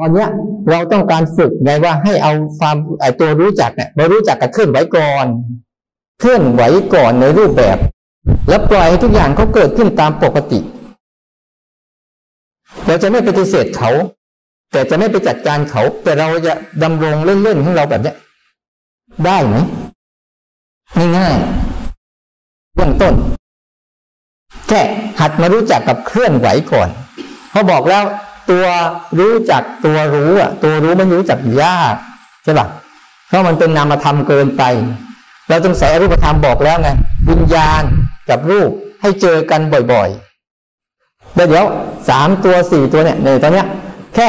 [0.00, 0.30] ตอนเนี้ย
[0.70, 5.26] เราต้องการฝึกไงว่าให้เอาความไอตัวรู้จักเนี่ยมารู้จักกับเคลื่อนไหวก่อน
[6.20, 6.62] เคลื่อนไหว
[6.94, 7.78] ก่อนในรูปแบบ
[8.48, 10.60] แล้วปล่อยให้ทุกอย่างเขาเกิดขึ้นตามปกติ
[12.86, 13.90] เราจะไม่ปฏิเสธเขา
[14.72, 16.52] แต่จะไม่ไปจัดการเขา แต่เราจะ
[16.82, 18.16] ดำรงเล่นๆของเราแบบเนี้ย
[19.24, 19.56] ได้ไหม
[21.16, 23.14] ง่ายๆเบื้องต้น
[24.68, 24.80] แค่
[25.20, 26.88] หัดมารู้จักกับเคลื่อนไหวก่อน
[27.50, 28.04] เขาบอกแล้ว
[28.50, 28.64] ตัว
[29.18, 31.94] รู้จักตัวรู้อะ ตัวรู้มันรู้จักยาก
[32.44, 32.66] ใช่ปะ
[33.28, 34.62] เพราะมันเป็นนามธรรมเกินไป
[35.48, 36.90] เราต้องใส่รูปธรรมบอกแล้วไง
[37.28, 37.82] วิญญาณ
[38.30, 39.60] กับรูปให้เจอกัน
[39.92, 41.66] บ่อยๆเดี๋ยว
[42.08, 43.66] สามตัวสี่ตัวเนี่ยในตอนเนี้ย
[44.14, 44.28] แค่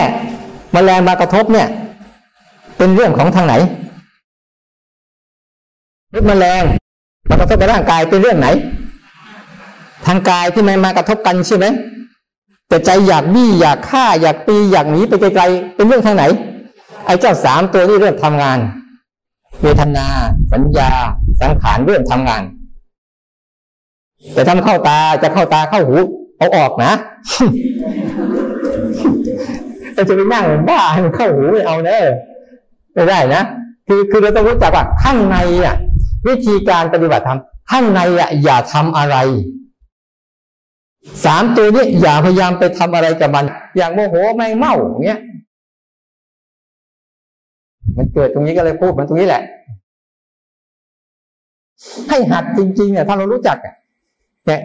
[0.75, 1.67] มแมลงมากระทบเนี่ย
[2.77, 3.55] เป็นเรื่องของทางไหน
[6.13, 6.63] รูปแมลง
[7.29, 8.47] มากระทบกับร่างกายเป็นเรื่องไหน
[10.07, 11.65] ทางกายที่มันมากระทบกันใช่ไหม
[12.69, 16.23] แต่ใจอยากบี้อยากฆ่า อยากตีอยากหนีไปไกลๆเป็นเรื่องทางไหน
[17.05, 18.59] ไอ้เจ้าสามตัวนี้เรื่องทำงาน
[19.61, 20.07] เวทนา
[20.53, 20.89] สัญญา
[21.41, 22.43] สังขารเรื่องทำงาน
[24.33, 25.95] แต่ทำเข้าตาจะเข้าตาเข้าหู
[26.37, 26.91] เอาออกนะ
[29.93, 32.03] แต่จะไปนั่งบ้าให้มันเข้าหูไม่เอาเนอะ
[32.93, 33.43] ไม่ได้นะ
[33.87, 35.75] คือคือเราต้องรู้จักว่าข้างในอะ
[36.27, 37.39] วิธีการปฏิบัติธรรม
[37.71, 39.15] ข้างในอะอย่าทำอะไร
[41.25, 43.45] สามตัวนี้อย่าพยายามไปทำอะไรกับมัน
[43.77, 44.73] อย่างโมโหไม่เมา
[45.05, 45.19] เงี้ย
[47.97, 49.43] มันเกิดตรงนี้ก็เลยพูดมันตรงนี้แหละ
[52.09, 54.61] ให้หัดจริงๆเนี่ยถ้าเรารู้จักเนี่ย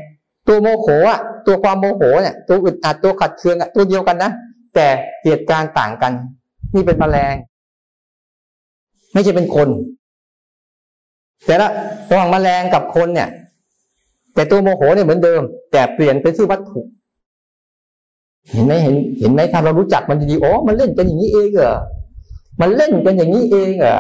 [0.49, 4.31] ตัวโมโหอะตัวความโมโหเนี่ยตัวอึดอัดตัวขัดเคืองอะตัวเดียวกันนะ
[4.75, 4.87] แต่
[5.25, 6.13] เหตุการณ์ต่างกัน
[6.75, 7.35] นี่เป็นแมลง
[9.13, 9.69] ไม่ใช่เป็นคน
[11.47, 11.69] แต่ละ
[12.11, 13.29] ระหว่างแมลงกับคนเนี่ย
[14.35, 16.81] แต่ตัวโมโหเนี่ยเหมือนเดิม แต่เปลี่ยนเป็นชื่อวัตถุ
[18.53, 21.77] เห็นไหมเห็นเห็นไหมถ้าเรารู้จักมันดีๆโอ้มันเล่นกันอย่างนี้เองเหรอ
[22.61, 23.99] มันเล่นกันอย่างนี้เองเหรอ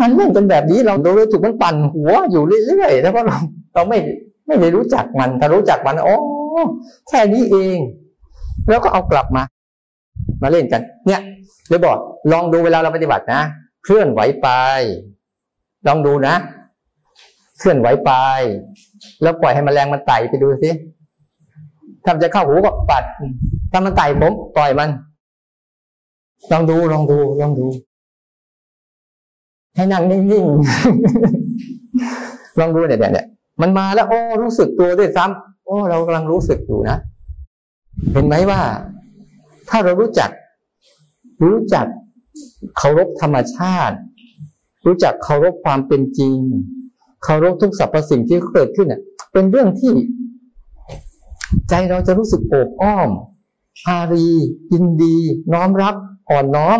[0.00, 3.36] มันเล่นกันแบบนี้เราโดยถูกมันปั่นหัวอยู่เรื่อยๆแล้วก็เรา
[3.74, 3.98] เราไม่
[4.46, 6.16] ไม่ได้รู้จักมัน ถ้ารู้จักมันโอ้
[7.08, 7.76] แค่นี้เอง
[8.68, 9.42] แล้วก็เอากลับมา
[10.42, 11.20] มาเล่นกัน เนี่ย
[11.68, 11.96] เลยบอก
[12.32, 13.40] ลองดูเวลาเราปฏิบัตินะ
[13.84, 14.48] เคลื่อนไหวไป
[15.86, 16.34] ลองดูนะ
[17.58, 18.10] เคลื่อนไหวไป
[19.22, 20.70] แล้วปล่อยให้มแมลงมันไต่ไปดูสิ
[22.04, 23.04] ถ้าจะเข้าหูก็ปัด
[23.72, 24.90] ถ้ามันไต่ผมปล่อยมัน
[26.52, 27.66] ลองดูลองดูลองดู
[29.74, 33.26] ให้นั่งนิ่งๆ ลองดูเนี่ยเนี่ย
[33.60, 36.98] มันมาแล้วโอ้รู้สึกตัวด้วยซ้ำโอ้เรากำลังรู้สึกอยู่นะ
[38.12, 38.60] เห็นไหมว่า
[39.68, 40.30] ถ้าเรารู้จัก
[41.44, 41.86] รู้จัก
[42.76, 43.96] เคารพธรรมชาติ
[44.86, 46.38] รู้จักเคารพความเป็นจริง
[47.24, 49.00] เคารพทุกสรรพสิ่งที่เกิดขึ้นเนี่ย
[49.32, 49.92] เป็นเรื่องที่
[51.68, 53.10] ใจเราจะรู้สึกโอบอ้อม
[53.88, 54.28] อารี
[54.72, 55.16] ยินดี
[55.52, 55.94] น้อมรับ
[56.30, 56.78] อ่อนน้อม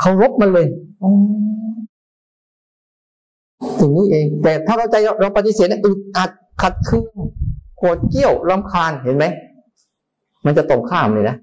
[0.00, 0.66] เคารพมันเลย
[3.80, 6.30] ถึงนี้เอง แต่ถ้าเราใจเราปฏิเสธอึดอัด
[6.62, 7.04] ขัดเคือง
[7.78, 9.24] โกรธเกี้ยวรำคาญเห็นไหม
[10.44, 11.36] มันจะตรงข้ามเลยนะ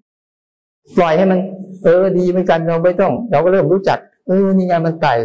[0.98, 1.40] ปล่อยให้มัน
[1.84, 5.16] เออ ดีเหมือนกันเราไม่ต้อง เราก็เริ่มรู้จัก เออนี่ไงมันไก่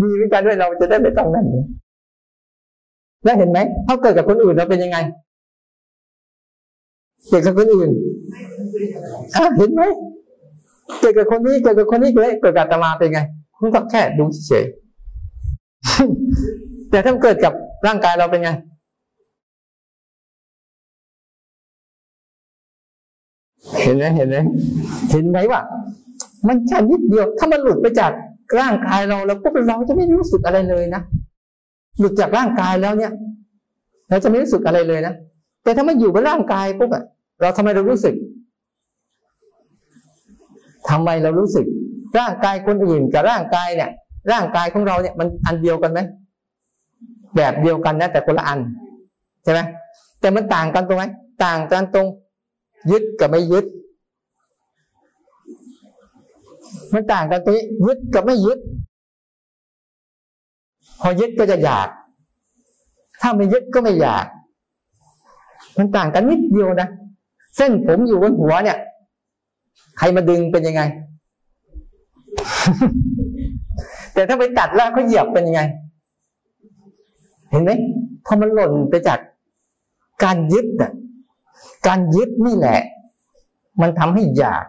[0.00, 1.46] ดีเหมือนกันด้วยเราจะได้ไม่ต้องนั่น
[3.24, 4.98] แล้วเห็นไหมถ้าเกิดกับคนอื่นเราเป็นยังไง
[7.28, 7.90] เกิดกับคนอื่น
[9.36, 9.82] อะเห็นไหม
[11.00, 13.20] เกิดกับคนนี้เกิดกับคนนี้เกิดเกิดกับตมาเป็นไง
[13.58, 14.64] คุณก็แค่ดูเฉย
[16.90, 17.52] แต่ถ้าเกิดกับ
[17.86, 18.50] ร่างกายเราเป็นไง
[23.82, 24.36] เห็นไหมเห็นไหม
[25.10, 25.60] เห็นไหมว่า
[26.46, 28.12] มันแค่นิดเดียว ถ้ามันหลุดไปจาก
[28.58, 31.02] ร่างกายเราแล้วปุ๊บเราจะไม่รู้สึกอะไรเลยนะ
[31.98, 33.12] หลุดจากร่างกายแล้วเนี่ย
[34.08, 35.14] เราจะไม่รู้สึกอะไรเลยนะ
[35.62, 37.04] แต่ถ้ามันอยู่บนร่างกายปุ๊บอะ
[37.40, 38.14] เราทำไมเรารู้สึก
[40.90, 41.66] ทำไมเรารู้สึก
[42.18, 43.90] ร่างกายคนอื่นกับร่างกายเนี่ย
[44.32, 46.00] ร่างกายของเราเนี่ยมันอันเดียวกันไหม
[47.36, 48.58] แบบเดียวกันนะแต่คนละอัน
[49.44, 49.60] ใช่ไหม
[50.20, 51.04] แต่มันต่างกันตรงไหน
[51.44, 52.06] ต่างกันตรง
[52.90, 53.64] ยึดกับไม่ยึด
[56.94, 58.58] มันต่างกันตรงนี้ยึดกับไม่ยึด
[61.00, 61.88] พอยึดก็จะอยาก
[63.20, 64.26] ถ้าไม่ยึดก็ไม่อยาก
[65.78, 66.88] มันต่างกันนิดเดียวนะ
[67.56, 68.78] เส้นผมอยู่บนหัวเนี่ย
[69.98, 70.82] ใครมาดึงเป็นยังไง
[74.14, 75.62] แต่ถ้าไปตัดแล้วเขาเหยียบเป็นยังไง
[77.50, 77.70] เห็นไหม
[78.26, 79.18] พอมันหล่นไปจาก
[80.24, 80.92] การยึดอะ
[81.86, 82.80] การยึดนี่แหละ
[83.80, 84.64] มันทำให้อยาก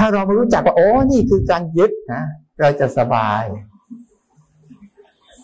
[0.00, 2.22] ถ้าเราไม่รู้จักว่าโอ้นี่คือการยึดนะ
[2.60, 3.42] เราจะสบาย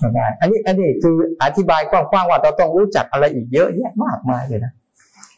[0.03, 4.73] สบายอันนี้อันนี้คืออธิบายกว้างๆว่าเราต้องรู้จักอะไรอีกเยอะแยะมากมายเลยนะ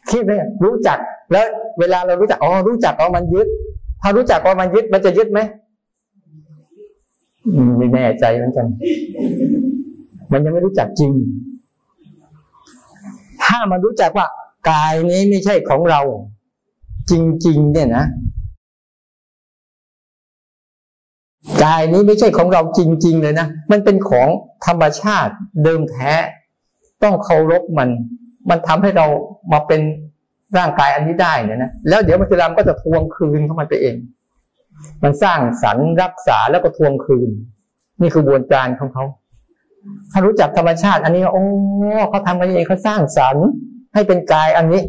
[0.09, 0.31] คิดไหม
[0.65, 0.97] รู้จัก
[1.31, 1.45] แล้ว
[1.79, 3.47] เวลาเรารู้จักอ๋อรู้จักว่ามันยึด
[4.01, 5.39] ถ้ารู้จักว่ามันยึดมันจะยึดไหม
[7.77, 8.67] ไม่แน่ใจเหมือนกัน
[10.31, 11.11] มันยังไม่รู้จักจริง
[13.43, 14.27] ถ้ามันรู้จักว่า
[14.69, 16.01] กายนี้ไม่ใช่ของเรา
[17.11, 17.13] จ
[17.45, 18.05] ริง ๆ เนี่ยนะ
[21.63, 24.27] กายนี้ไม่ใช่ของเราจริง ๆ เลยนะ มันเป็นของ
[24.65, 26.13] ธรรมชาติเดิมแท้
[27.03, 27.89] ต้องเคารพมัน
[28.49, 29.05] มันทำให้เรา
[29.53, 29.81] มาเป็น
[30.57, 33.95] ร่างกายอันนี้ได้เนี่ยนะ แล้วเดี๋ยวมันจะรำก็จะทวงคืนเข้ามาไปเอง
[35.03, 37.29] มันสร้างสรรรักษาแล้วก็ทวงคืน
[38.01, 39.03] นี่คือบวนการของเขา
[40.11, 41.45] ถ้ารู้จักธรรมชาติอันนี้ โอ้
[42.09, 43.35] เขาทำกันเองเขาสร้างสรร
[43.93, 44.81] ให้เป็นกายอันนี้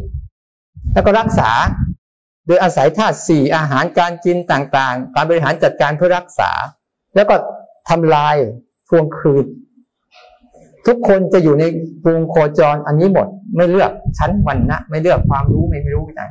[0.93, 1.51] แล้วก็รักษา
[2.47, 6.51] โดยอาศัยธาตุสี่อาหารการกินต่างๆ การบริหารจัดการเพื่อรักษา
[7.15, 7.35] แล้วก็
[7.89, 8.35] ทำลาย
[8.89, 9.45] ทวงคืน
[10.87, 11.63] ทุกคนจะอยู่ใน
[12.05, 16.27] วงโคจรอันนี้หมด ไม่เลือกชั้นวันนะไม่เลือกความรู้ไม่รู้ไม่ได้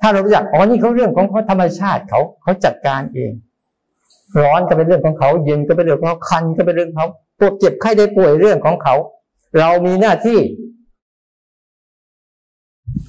[0.00, 3.32] ถ้าเรารู้จักอ๋อนี่เขาเรื่องของเขาธรรมชาติเขาเขาจัดการเอง
[4.40, 7.08] ร้อนก็เป็นเรื่องของเขา เย็นก็เป็นเรื่องของเขาคันก็เป็นเรื่องของเขา
[7.38, 8.94] ปวดเจ็บไข้ได้ป่วยเรื่องของเขา
[9.58, 10.38] เรามีหน้าที่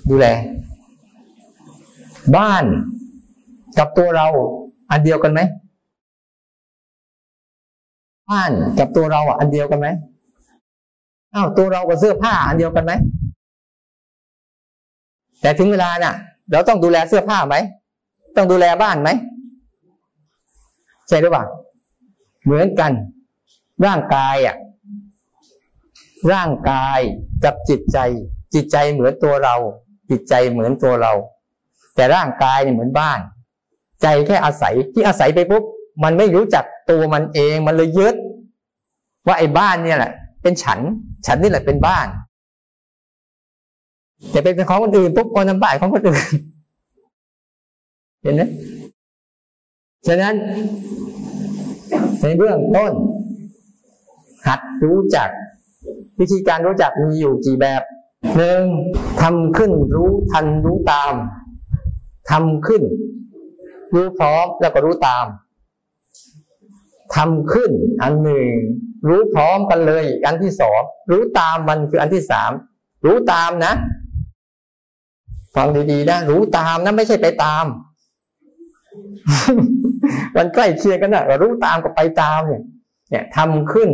[0.10, 0.28] ดูแล
[2.36, 2.66] บ้าน
[3.78, 4.28] กับตัวเรา
[4.92, 5.42] อันเดียวกันไหม
[8.30, 9.88] บ้านกับตัวเราอะอันเดียวกันไหม
[11.34, 12.94] อ้าวตัวเรากับเสื้อผ้าอันเดียวกันไหม
[15.42, 16.16] แต่ถึงเวลาเนี่ย
[16.52, 17.56] เราต้องดูแลเสื้อผ้าไหม
[18.36, 19.10] ต้องดูแลบ้านไหม
[21.08, 21.46] ใช่หรือเปล่า
[22.44, 22.92] เหมือนกัน
[23.86, 24.56] ร่างกายอะ
[26.32, 27.00] ร่างกาย
[27.44, 27.98] กับจิตใจ
[28.54, 29.56] จิตใจเหมือนตัวเรา
[30.10, 31.14] จิตใจเหมือนตัวเรา
[31.98, 33.20] แต่ร่างกายเนี่ยเหมือนบ้าน
[34.02, 35.64] ใจแค่อาศัยที่อาศัยไปปุ๊บ
[36.04, 38.16] มันไม่รู้จักตัวมันเองมันเลยยึด
[39.28, 40.12] ว่าไอ้บ้านเนี่ยแหละ
[40.42, 40.80] เป็นฉัน
[41.26, 42.08] ฉันนี่แหละเป็นบ้าน
[44.32, 46.24] แต่เป็นของคนอื่นปุ๊บคนทำบ้านของคนอื่น
[48.22, 48.42] เห็นไหม
[50.08, 50.36] ฉะนั้น
[52.22, 52.92] ในเบื้องต้น
[54.48, 55.30] หัดรู้จัก
[56.20, 57.82] วิธีการรู้จักมีอยู่กี่แบบ
[58.38, 58.64] หนึ่ง
[59.22, 61.14] ทำขึ้นรู้ทันรู้ตาม
[62.32, 62.84] ทำขึ้น
[63.94, 65.26] รู้พร้อมแล้วก็รู้ตาม
[67.16, 67.72] ทำขึ้น
[68.02, 68.48] อันหนึ่ง
[69.08, 70.82] รู้พร้อมกันเลยอันที่สอง
[71.12, 72.52] รู้ตามมันคืออันที่สาม
[73.06, 73.74] รู้ตามนะ
[75.56, 77.66] ฟังดีๆนะรู้ตามนะไม่ใช่ไปตาม
[80.36, 82.64] มันใกล้เคียงกันนะรู้ตามกับไปตามเนี่ย
[83.10, 83.90] เนี่ยทำขึ้น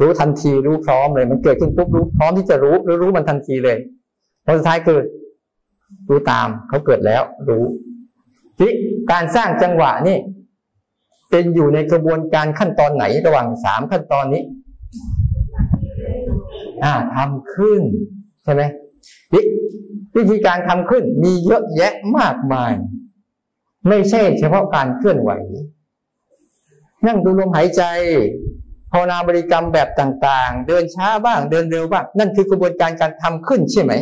[0.00, 3.78] รู้ทันทีรู้พร้อมเลย มันเกิดขึ้นปุ๊บรู้พร้อมที่จะรู้รู้รู้มันทันทีเลย
[4.44, 4.98] ผลสุดท้ายคือ
[6.08, 7.64] รู้ตามเขาเกิดแล้วรู้
[8.58, 8.72] ที่
[9.12, 10.18] การสร้างจังหวะนี่
[11.30, 14.42] เป็นอยู่ในกระบวนการขั้นตอนไหนระหว่างสามขั้นตอนนี้
[16.84, 17.80] อ่าทำขึ้น
[18.44, 18.62] ใช่ไหม
[20.16, 22.72] วิธีการทำขึ้นมีเยอะแยะมากมาย
[23.88, 25.30] ไม่ใช่เฉพาะการเคลื่อนไหว
[27.06, 27.82] นั่งดูลมหายใจ
[28.90, 33.92] ภาวนาบริกรรมแบบต่าง ๆ เดินช้าบ้าง เดินเร็วบ้าง นั่นคือกระบวนการการทำขึ้นใช่ไหม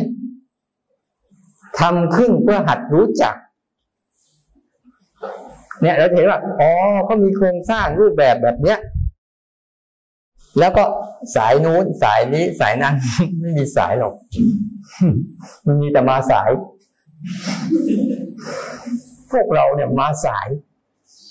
[1.79, 3.35] ทำขึ้นเพื่อหัดรู้จัก
[5.81, 6.71] เนี่ยเราเห็นว่าอ๋อ
[7.05, 8.79] เขามีโครงสร้างรูปแบบแบบเนี้ย
[10.59, 10.83] แล้วก็
[11.35, 12.95] สายนู้นสายนี้สายนั้น
[13.39, 14.13] ไม่มีสายหรอก
[15.65, 16.49] มันมีแต่มาสาย
[19.31, 20.47] พวกเราเนี่ยมาสาย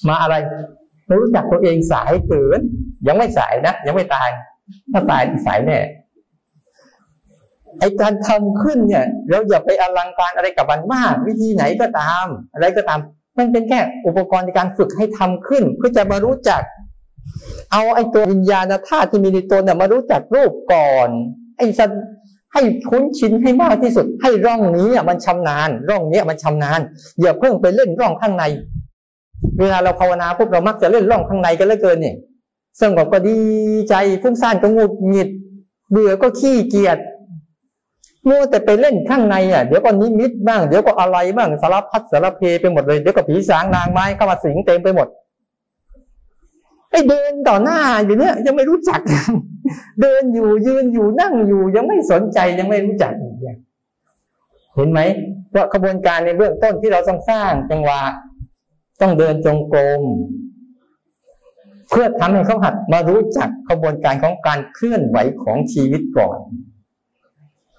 [0.09, 0.35] มาอะไร
[1.21, 2.61] รู้จักตัวเองสายเกิน
[3.07, 4.29] ยังไม่สายนะยังไม่ตาย
[4.93, 5.79] ถ้าตายสายแน่
[7.81, 13.01] ไอการทำขึ้นเนี่ยเราอย่าไปอลังการอะไรกับมันมาก วิธีไหนก็ตาม อะไรก็ตาม
[13.39, 16.63] มันเป็นแค่อุปกรณ์ในการฝึกให้ทำขึ้นเพื่อจะมารู้จัก
[17.73, 21.09] เอาไอตัววิญญาณธาตุที่มีในตัวเนี่ยมารู้จักรูปก่อน
[21.59, 21.91] ไอสัน
[22.53, 26.81] ให้คุ้นชินให้มากที่สุด ให้ร่องนี้มันชำนาญ ร่องนี้มันชำนาญ
[27.21, 28.45] อย่าเพิ่งไปเล่นร่องข้างใน
[29.61, 32.17] เวลาเราภาวนาปุ๊บเรามักจะเล่นร่องข้างในกันเหลือเกินเนี่ย
[32.81, 33.39] สงบก็ดี
[33.89, 35.29] ใจฟุ้งซ่านก็งุดหงิด
[35.91, 36.99] เบื่อก็ขี้เกียจ
[38.27, 45.09] มัวแต่ไปเล่นข้างในอะเดี๋ยวก็นิมิตบ้างเดี๋ยวก็อะไรบ้างสารพัดสารเพไปหมดเลยเดี๋ยวก็ผีสางนางไม้เข้ามาสิงเต็มไปหมด
[46.91, 49.01] ไอ้เดินต่อหน้าอยู่เนี้ยยังไม่รู้จัก
[50.03, 53.13] เดินอยู่ยืนอยู่นั่งอยู่ ยังไม่สนใจยังไม่รู้จัก
[54.75, 55.01] เห็นไหม
[55.55, 58.01] ว่าขบวนการในเบื้องต้นที่เราต้องสร้างจังหวะ
[59.01, 60.03] ต้องเดินจงกรม
[61.91, 66.39] เพื่อทำให้เขาหัดมารู้จักขบวนการของการเคลื่อนไหวของชีวิตก่อน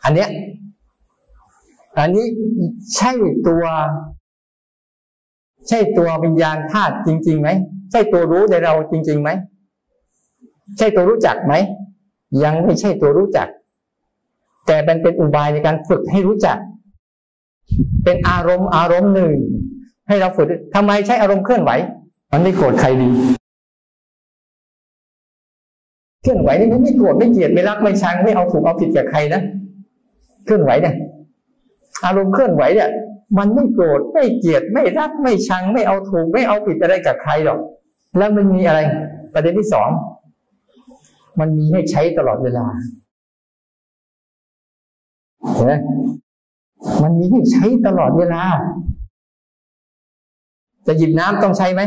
[0.03, 0.29] อันเนี้ย
[1.97, 2.25] อันนี้
[2.95, 3.11] ใช่
[3.47, 3.63] ตัว
[5.67, 7.49] ใช่ตัววิญญาณธาตุจริงๆไหม
[7.91, 9.29] ใช่ตัวรู้ในเราจริงๆไหม
[10.77, 11.53] ใช่ตัวรู้จักไหม
[12.43, 13.47] ยังไม่ใช่ตัวรู้จัก
[14.67, 16.57] แต่มันเป็นอุบายในการฝึกให้รู้จัก
[18.03, 19.31] เป็นอารมณ์อารมณ์หนึ่ง
[20.07, 21.71] ให้เราฝึกทำไมใช้อารมณ์เคลื่อนไหว
[22.31, 23.09] มันไม่โกรธใครดี
[26.21, 29.41] เคลื่อนไหวนี่มันไม่โกรธไม่เกลียดไม่รักไม่ชังไม่เอาถูกเอาผิดกับใครนะ
[30.45, 30.95] เคลื่อนไหวเนี่ย
[32.05, 32.89] อารมณ์เคลื่อนไหวเนี่ย
[33.37, 37.59] มันไม่โกรธไม่เกลียดไม่รักไม่ชังไม่เอาถูกไม่เอาผิดอะไรกับใครหรอก
[38.17, 38.79] แล้วมันมีอะไร
[39.33, 39.89] ประเด็นที่สอง
[41.39, 42.65] มันมีให้ใช้ตลอดเวลา
[45.53, 45.73] เห็นไหม
[47.03, 48.41] มันมีให้ใช้ตลอดเวลา
[50.87, 51.81] จะหยิบน้ำต้องใช้ไหม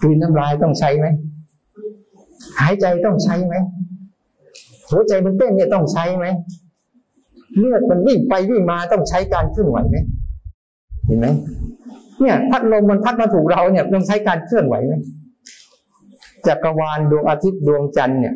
[0.00, 1.06] กลืนน้ำลายต้องใช้ไหม
[2.60, 3.54] หายใจต้องใช้ไหม
[4.90, 6.26] หัวใจมันเต้นเนี่ยต้องใช้ไหม
[7.58, 9.96] เลือดมันวิ่งไปวิ่งมาต้องใช้การเคลื่อนไหวไหม
[11.06, 11.26] เห็นไหม
[12.20, 14.94] เนี่ยพัดลมมันพัดมาถูกเราเนี่ยต้องใช้การเคลื่อนไหวไหม
[16.46, 18.34] จักรวาลดวงอาทิตย์ดวงจันทร์เนี่ย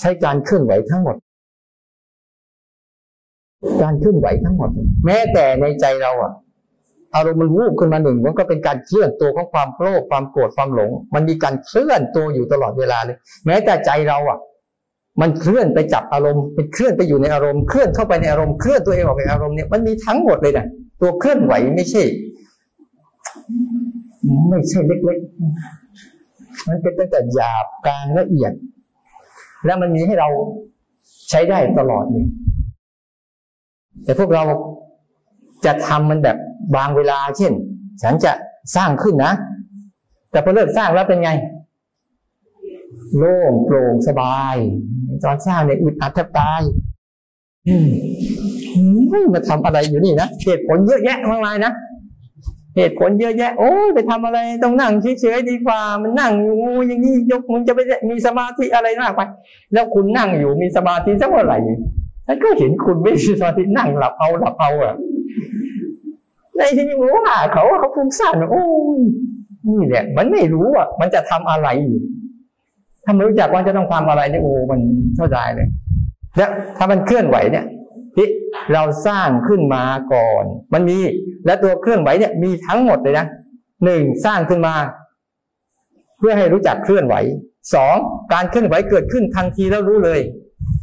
[0.00, 1.16] ใช้การเคลื่อนไหวทั้งหมด
[3.82, 4.70] การเคลื่อนไหวทั้งหมด
[5.06, 6.32] แม้แต่ในใจเราอะ
[7.14, 14.38] อารมณ์มันวูบขึ้นมาหนึ่งมันก็เป็นการเคลื่อนตัวของความโลภความโกรธความหลง มันมีการเคลื่อนตัวอยู่ตลอดเวลาเลย แม้แต่ใจเราอะ
[15.20, 20.66] มันเคลื่อนไปจับอารมณ์เป็นเคลื่อนไปอยู่ในอารมณ์เคลื่อนเข้าไปในอารมณ์เคลื่อนตัวเองออกไปอารมณ์เนี่ยมันมีทั้งหมดเลยนะ
[21.00, 22.02] ตัวเคลื่อนไหวไม่ใช่
[24.48, 28.52] ไม่ใช่เล็กๆมันเป็นตั้งแต่หยาบกลางละเอียด
[29.64, 30.28] แล้วมันมีให้เรา
[31.30, 32.26] ใช้ได้ตลอดเลย
[34.04, 34.42] แต่พวกเรา
[35.64, 36.36] จะทำมันแบบ
[36.76, 37.52] บางเวลาเช่น
[38.02, 38.32] ฉันจะ
[38.76, 39.32] สร้างขึ้นนะ
[40.30, 41.30] แต่พอเลิกสร้างแล้วเป็นไง
[43.16, 44.56] โล่งโปร่งสบาย
[45.24, 46.60] ตอนสร้างเนี่ยอึดอัดแทบตาย
[49.10, 51.72] ไม่มาทำอะไรอยู่นี่นะเหตุผลเยอะแยะมากมายนะ
[52.76, 59.20] เหตุผลเยอะแยะ โอ้ไปทำอะไรต้องนั่งเฉยๆดีกว่า มันนั่งอยู่อย่างนี้ยกมึงจะไปมีสมาธิอะไรมากไป
[59.72, 61.58] แล้วคุณนั่งอยู่มีสมาธิสักเมื่อไหร่
[62.26, 64.94] ฉันก็เห็นคุณไม่มีสมาธินั่งหลับเอาหลับเอาอะ
[66.56, 68.64] ในที่นี้รู้ว่าเขาเขาฟุ้งซ่านโอ้
[68.98, 69.00] ย
[69.68, 71.68] นี่แหละมันไม่รู้อะมันจะทำอะไร
[73.10, 74.80] ถ้าไม่รู้จักว่าจะต้องทำอะไรเนี่ยโอ้มัน
[75.16, 75.68] เท่าไรเลย
[76.36, 77.64] แล้วถ้ามันเคลื่อนไหวเนี่ย
[78.14, 78.26] ที่
[78.72, 80.98] เราสร้างขึ้นมาก่อน มันมี
[81.46, 83.26] และตัวเคลื่อนไหวเนี่ยมีทั้งหมดเลยนะ
[83.84, 84.74] หนึ่งสร้างขึ้นมา
[86.18, 87.14] เพื่อให้รู้จักเคลื่อนไหว
[87.74, 87.96] สอง
[88.32, 90.20] การเคลื่อนไหวเกิดขึ้นทันทีแล้วรู้เลย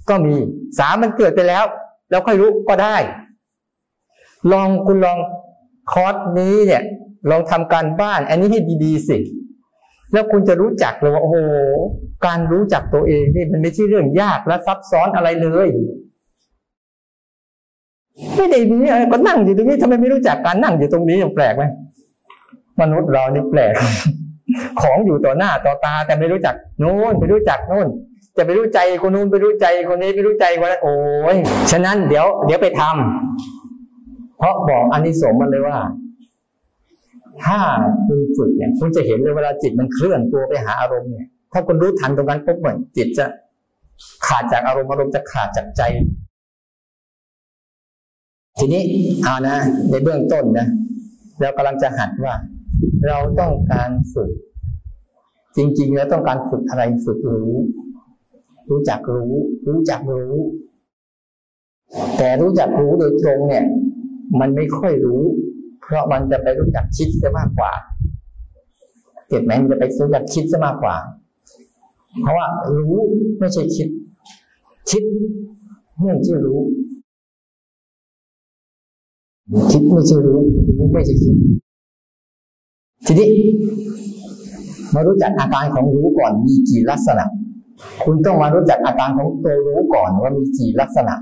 [0.09, 0.35] ก็มี
[0.79, 1.63] สามมันเกิดไปแล้ว
[2.09, 2.97] แล้วค่อยรู้ก็ได้
[4.51, 5.17] ลองคุณลอง
[5.91, 6.83] คอร์สนี้เนี่ย
[7.29, 9.17] ลองทำการบ้านอันนี้ให้ดีๆสิ
[10.13, 11.37] แล้วคุณจะรู้จักเลยว่าโอ้โห
[12.25, 15.67] การรู้จักตัวเองนี่มันไม่ใช่เรื่องยากและซับซ้อนอะไรเลย
[18.35, 21.63] ไม่ได้มีอะไรก็นั่งอยู่ตรงนี้ทำไมไม่รู้จักการนั่งอยู่ตรงนี้ยังแปลกไหม
[22.81, 23.73] มนุษย์เรานี่แปลก
[24.81, 27.87] ของอยู่ต่อหน้าต่อตา แต่ไม่รู้จักโน้นไปรู้จักโน้น
[28.37, 30.95] จะไปรู้ใจคนนู้นไปรู้ใจคนนี้ไปรู้ใจคนนั้นโอ้
[31.35, 31.37] ย
[31.71, 35.77] ฉะนั้นเดี๋ยว เดี๋ยวไปทำเพราะบอกอันนี้สมมันเลยว่า
[37.45, 37.59] ถ้า
[38.07, 43.25] คุณฝึกเนี่ยคุณจะเห็นเลยเวลาจิตมันเคลื่อนตัวไปหาอารมณ์เนี่ยถ้าคุณรู้ทันตรงนั้นปุ๊บเหมือนจิตจะ
[44.27, 45.81] ขาดจากอารมณ์อารมณ์จะขาดจากใจ
[48.57, 48.83] ทีนี้
[49.23, 49.57] เอานะ
[49.89, 50.67] ในเบื้องต้นนะ
[51.39, 52.33] เรากำลังจะหัดว่า
[53.07, 54.31] เราต้องการฝึก
[55.57, 57.53] จริง ๆ แล้วต้องการฝึกอะไรฝึกรู้
[58.69, 59.33] รู้จักรู้
[59.67, 60.33] รู้จักรู้
[62.17, 63.65] แต่รู้จักรู้โดยตรงเนี่ย
[64.39, 65.21] มันไม่ค่อยรู้
[65.87, 67.71] เพราะมันจะไปรู้จักคิดซะมากกว่า
[69.27, 70.95] เก็บไหมมันจะไปรู้จักคิดซะมากกว่า
[72.21, 72.95] เพราะว่ารู้
[73.39, 73.89] ไม่ใช่คิด
[74.89, 75.03] คิด
[76.01, 76.59] ไม่ใช่รู้
[79.71, 80.39] คิดไม่ใช่รู้
[80.77, 81.35] รู้ไม่ใช่คิด
[83.05, 83.29] ทีนี้
[84.93, 87.25] มารู้จักอาการของรู้ก่อนมีกี่ลักษณะ
[88.03, 91.15] คุณต้องมารู้จักอาการของตัวรู้ก่อนว่ามีกี่ลักษณะ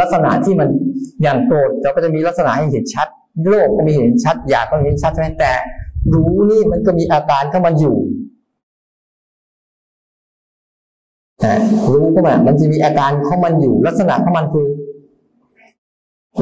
[0.00, 0.68] ลักษณะที่มัน
[1.22, 3.08] อย่างโกรธเราก็จะมีลักษณะให้เห็นชัด
[3.48, 5.52] โลภก็มีเห็นชัด อยากก็เห็นชัดใช่ไหมแต่
[6.12, 7.96] รู้นี่มันก็มีอาการเข้ามาอยู่
[11.92, 14.68] รู้ก็มามันจะมีอาการของมันอยู่ ลักษณะของมันคือ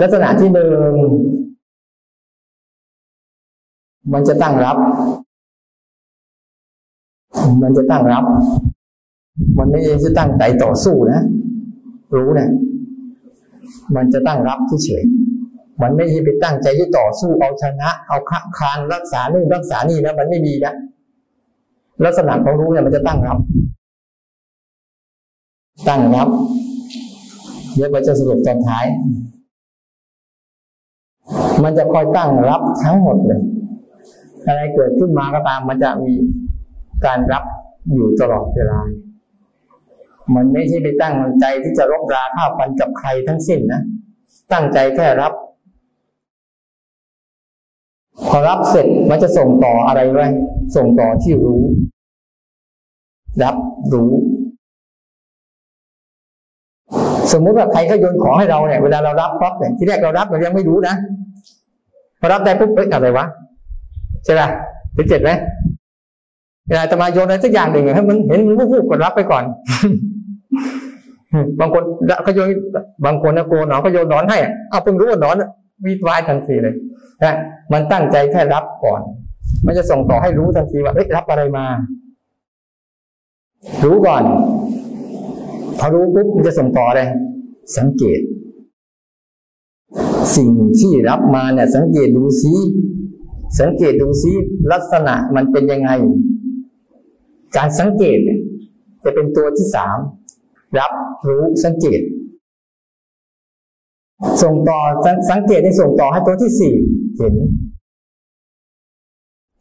[0.03, 0.95] ลักษณะที่หนึ่ง
[4.13, 4.77] มันจะตั้งรับ
[7.63, 8.25] มันจะตั้งรับ
[9.59, 11.21] มันไม่ใช่ตั้งใจต่อสู้นะ
[12.17, 12.49] รู้นะ
[13.97, 15.05] มันจะตั้งรับเฉย
[15.83, 20.75] มันไม่ใช่ไปตั้งใจที่ต่อสู้เอาชนะ เอาขคานรักษานี่รักษานี่นะมันไม่มีนะ
[22.05, 23.39] ลักษณะของรู้เนี่ยมันจะตั้งรับ
[25.89, 26.29] ตั้งรับ
[27.75, 28.85] เดี๋ยวเราจะสรุปตอนท้าย
[31.63, 33.41] มันจะคอยตั้งรับทั้งหมดเลย
[34.47, 36.15] อะไรเกิดขึ้นมาก็ตาม มันจะมี
[37.07, 37.45] การรับ
[37.93, 38.81] อยู่ตลอดเวลา
[40.35, 43.83] มันไม่ใช่ไปตั้งใจที่จะรบราฆ่าฟันกับใครทั้งสิ้นนะ
[44.53, 45.33] ตั้งใจแค่รับ
[48.29, 50.27] พอรับเสร็จมันจะส่งต่ออะไรไว้
[50.77, 51.63] ส่งต่อที่รู้
[53.43, 53.57] รับ
[53.93, 54.11] รู้
[57.33, 60.95] สมมุติว่าใครเขาโยนของให้เราเนี่ยเวลาเรารับปั๊บเนี่ยที่แรกเรารับเรายังไม่รู้นะ
[62.21, 63.27] พอรับได้ปุ๊บเอ้ยอะไรวะ
[64.25, 64.43] ใช่ไหม
[64.97, 65.31] ถึงเจ็ดไหม
[66.69, 69.45] เวลาจะมาโยนอะไรสักอย่างหนึ่งให้มันเห็นมันวูบๆกดรับไปก่อน
[71.61, 71.83] บางคน
[72.23, 72.49] เขาโยน
[73.05, 74.39] บางคนนะโกนหนอนก็โยนหนอนให้
[74.71, 75.37] เอาเพิ่งรู้ว่าหนอน
[75.85, 76.75] วีดวายทันทีเลย
[77.23, 77.35] นะ
[77.73, 79.01] มันตั้งใจแค่รับก่อน
[79.67, 81.67] มันจะส่งต่อให้รู้ทันทีว่าเอ้ยรับอะไรมา
[83.85, 84.23] รู้ก่อน
[85.79, 87.09] พอรู้ปุ๊บมันจะส่งต่อเลย
[87.77, 88.21] สังเกต
[90.37, 92.55] สิ่งที่รับมาเนี่ย สังเกตดูซิ
[93.61, 94.33] สังเกตดูซิ
[94.73, 95.91] ลักษณะมันเป็นยังไง
[97.57, 98.19] การสังเกต
[99.05, 99.99] จะเป็นตัวที่สาม
[100.79, 100.93] รับ
[101.29, 102.01] รู้สังเกต
[104.43, 104.81] ส่งต่อ
[105.31, 106.75] สังเกตให้ส่งต่อให้ตัวที่สี่
[107.19, 107.35] เห็น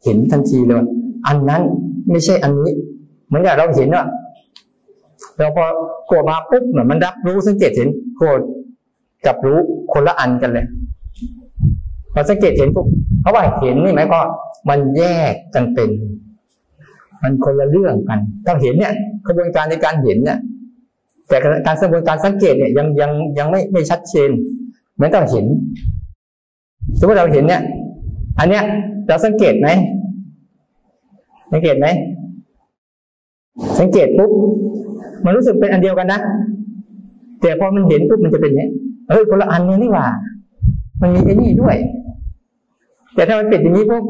[0.04, 0.84] เห็นทันทีเลย
[1.26, 1.62] อันนั้น
[2.10, 2.72] ไม่ใช่อันนี้
[3.26, 4.04] เหมือนกับเราเห็นว่า
[5.38, 5.64] เราพอ
[6.06, 8.40] โกรธมาปุ๊บเหมือนมันรับรู้สังเกตเห็นโกรธ
[9.26, 9.58] กับรู้
[9.92, 10.66] คนละอันกันเลย
[12.12, 12.86] พอสังเกตเห็นปุ๊บ
[13.20, 14.26] เพราะว่าเห็นนี่หมายความ
[14.68, 15.02] มันแย
[15.32, 15.90] กกันเป็น
[17.22, 18.92] มันคนละเรื่องกันถ้าเห็นเนี่ย
[19.26, 20.38] กระบวนการในการเห็นเนี่ย
[21.28, 24.30] แต่การกระบวนการสังเกตเนี่ยยังยังยังไม่ไม่ชัดเจน
[24.94, 25.46] เหมือนต้องเห็น
[26.98, 27.62] สมมติเราเห็นเนี่ย
[28.38, 28.62] อันเนี้ย
[29.08, 29.68] เราสังเกตไหม
[31.52, 31.86] สังเกตไหม
[33.80, 34.30] สังเกตปุ๊บ
[35.24, 36.20] มันรู้สึกเป็นอันเดียวกันนะ
[37.40, 38.70] แต่พอมันเห็นปุ๊บมันจะเป็นเนี้ย
[39.10, 40.06] เฮ้ยคนละอันนี้นี่หว่า
[41.00, 41.76] มันมีไอ้นี่ด้วย
[43.14, 44.04] แต่ถ้ามันปิดอย่างนี้ปุ๊บ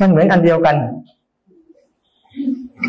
[0.00, 0.76] มันเหมือนอันเดียวกัน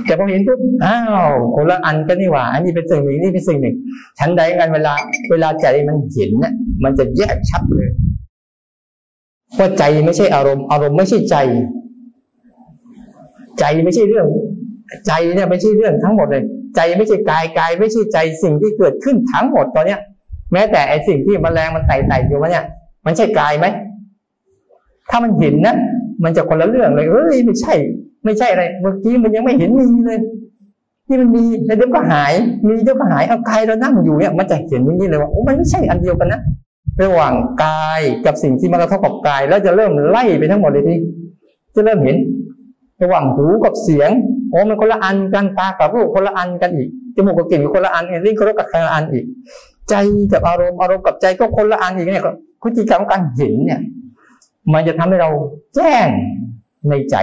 [0.06, 3.76] แต่พอเห็นปุ๊บอ้าวคนละอันกันนี่หว่า อันนี้เป็นสิ่งหนึ่งนี่เป็นสิ่งหนึ่ง
[4.20, 4.94] ชั้นใดกันเวลา
[5.32, 7.90] เวลาใจมันเห็นเนี่ยมันจะแยกชัดเลย
[9.58, 11.36] ว่าใจไม่ใช่อารมณ์ อารมณ์ไม่ใช่ใจ
[13.60, 14.28] ใจไม่ใช่เรื่อง
[15.08, 16.44] ใจเนี่ยไม่ใช่เรื่องทั้งหมดเลย
[16.76, 20.00] ใจไม่ใช่กายกาย ไม่ใช่ใจสิ่งที่เกิดขึ้นทั้งหมดตอนเนี้ย
[20.54, 22.66] แม้แต่ไอสิ่งที่มแมลงมันไต่ไต่อยู่มันเนี่ย
[23.06, 23.66] มันใช่กายไหม
[25.10, 25.76] ถ้ามันเห็นนะ
[26.24, 27.74] มันจะคนละเรื่องเลยเอ้ยไม่ใช่
[28.28, 30.20] ไม่ใช่อะไรเมื่อกี้มันยังไม่เห็นมีเลย
[31.08, 32.34] ที่มันมีแล้วเดี๋ยวก็หาย
[32.66, 36.42] มีเดี๋ยวก็หายเอากายเรานั่งอยู่เนี่ยมันจะเห็นอย่างนี้เลยว่าโอ้มันไม่ใช่อันเดียวกันนะ
[37.04, 40.96] ระหว่างกายกับสิ่งที่มากระทบกับกาย แล้วจะเริ่มไล่ไปทั้งหมดเลยที
[41.76, 42.16] จะเริ่มเห็น
[43.04, 44.10] ระหว่างหูกับเสียง
[44.50, 49.26] โอ้มันคนละอันกันตากับรูปคนละอันกันอีกจมูกกับกลิ่นคนละอันเอ็นลิ้นก็กับคนละอันอีก
[49.90, 49.96] ใจ
[50.32, 52.24] กับอารมณ์อารมณ์กับใจก็คนละอันอีกเนี่ย
[52.62, 53.80] พฤติกรรมการเห็นเนี่ย
[54.74, 55.30] มันจะทำให้เรา
[55.76, 56.08] แจ้ง
[56.90, 57.16] ในใจ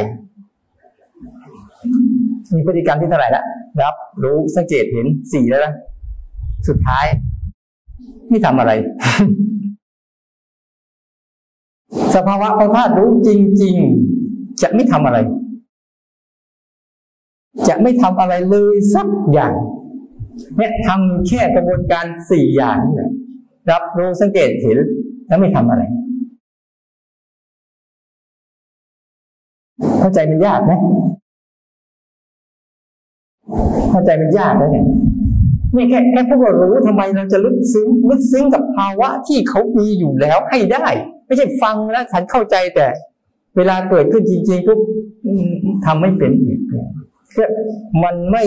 [2.55, 3.45] มีพฤติกรรมที่เท่าไหร่ละ
[3.83, 5.73] รับ รู้สังเกตเห็นสี่แล้วนะ
[6.69, 7.05] สุดท้าย
[8.31, 8.73] ไม่ทำอะไร
[12.15, 13.31] สภาวะของธาตุรู้จ
[13.63, 13.77] ริง
[14.19, 15.19] ๆ จะไม่ทำอะไร
[17.69, 19.55] จะไม่ทำอะไรเลยสักอย่าง
[20.57, 23.13] เนี่ยทำแค่กระบวนการสี่อย่างนี่แหละ
[23.71, 24.79] รับรู้สังเกตเห็น
[25.29, 25.83] แล้วไม่ทำอะไร
[29.99, 30.73] เข้าใจมันยากไหม
[33.91, 34.87] เข้าใจมันยากแล้วเนี่ย
[35.77, 40.87] นี่แค่แค่พวกเรารู้ทำไมเราจะลึกซึ้งลึกซึ้งกับภาวะที่เขามีอยู่แล้วให้ได้
[41.27, 42.87] ไม่ใช่ฟังแล้วฉันเข้าใจแต่
[43.57, 44.79] เวลาเกิดขึ้นจริงๆปุ๊บ
[45.85, 47.51] ทำไม่เป็นอีกเนี่ย
[48.03, 48.45] มันไม่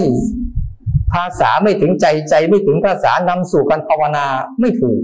[1.13, 4.25] ภาษาไม่ถึงใจใจไม่ถึงภาษานำสู่การภาวนา
[4.59, 4.99] ไม่ถูก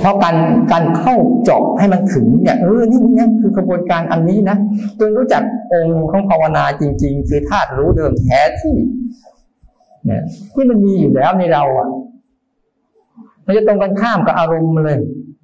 [0.00, 0.36] เพราะการ
[0.72, 4.56] การเข้าเจาะให้มันถึงเนี่ยเออนี่นี่คือกระบวนการอันนี้นะ
[4.98, 8.76] จนรู้จักองค์ของภาวนาจริง ๆ คือธาตุรู้เดิมแท้ที่
[10.06, 10.22] เนี่ย
[10.54, 11.88] ที่มันมีอยู่แล้วในเราอะ
[13.46, 14.98] มันจะตรงกันข้ามกับอารมณ์เลย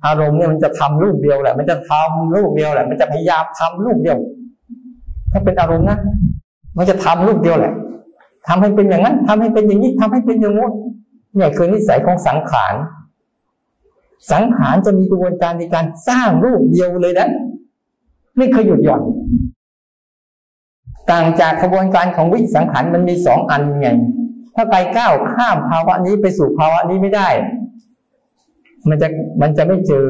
[0.06, 4.18] อารมณ์เนี่ยมันจะทำรูปเดียวแหละ มันจะทำรูปเดียวแหละ มันจะพยายามทำรูปเดียว
[5.32, 5.98] ถ้าเป็นอารมณ์นะ
[6.78, 7.72] มันจะทำรูปเดียวแหละ
[8.48, 10.72] ทำให้เป็นอย่างนั้นทำให้เป็นอย่างนี้ทำให้เป็นอย่างโน้น
[11.34, 12.74] เนี่ยคือนิสัยของสังขาร
[14.30, 17.28] สังขารจะมีกระบวนการในการสร้างรูปเดียวเลยนะ
[18.36, 19.02] ไม่เคยหยุดหย่อน
[21.10, 23.88] ต่างจากกระบวนการของวิสังขารมันมีสองอันไง
[24.54, 27.28] ถ้าไปก้าวข้ามภาวะนี้ไปสู่ภาวะนี้ไม่ได้
[28.88, 29.08] มันจะ
[29.40, 30.06] มันจะไม่เจอ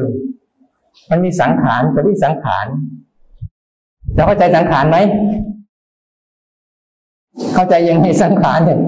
[1.09, 2.65] มันมีสังขารกับวิสังขาร
[4.15, 4.97] เราเข้าใจสังขารไหม
[7.53, 8.79] เข้าใจยังไงสังขารเนี่ย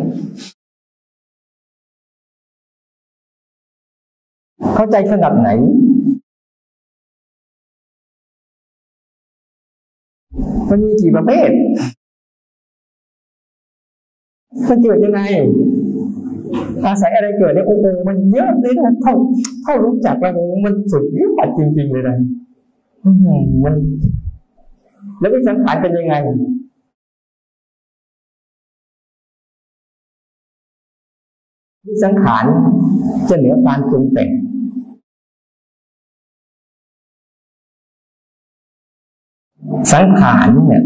[4.76, 5.50] เข้าใจขนาดไหน
[10.70, 11.50] มันมีกี่ประเภท
[14.70, 15.22] มันเกิดยังไง
[16.86, 19.14] อาศัยอะไรเกิดเนี่ยโอ้โหมันเยอะเลยนะเท่า
[19.64, 20.34] เท่ารู้จักแล้ว
[20.66, 22.18] มันสุดยอดจริง ๆ เลยนะ
[23.64, 23.76] มัน
[25.20, 26.16] แล้ววิสังขารเป็นยังไง
[31.88, 32.46] วิสังขาร
[33.30, 34.30] จะเหนือการปรุงแต่ง
[39.94, 40.84] สังขารเนี่ย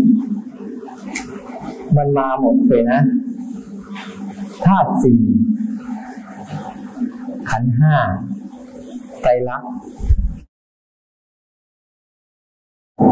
[1.97, 2.99] มันมาหมดเลยนะ
[4.65, 5.21] ธาตุสี่
[7.49, 7.95] ขันห้า
[9.21, 9.71] ไตรลักษณ์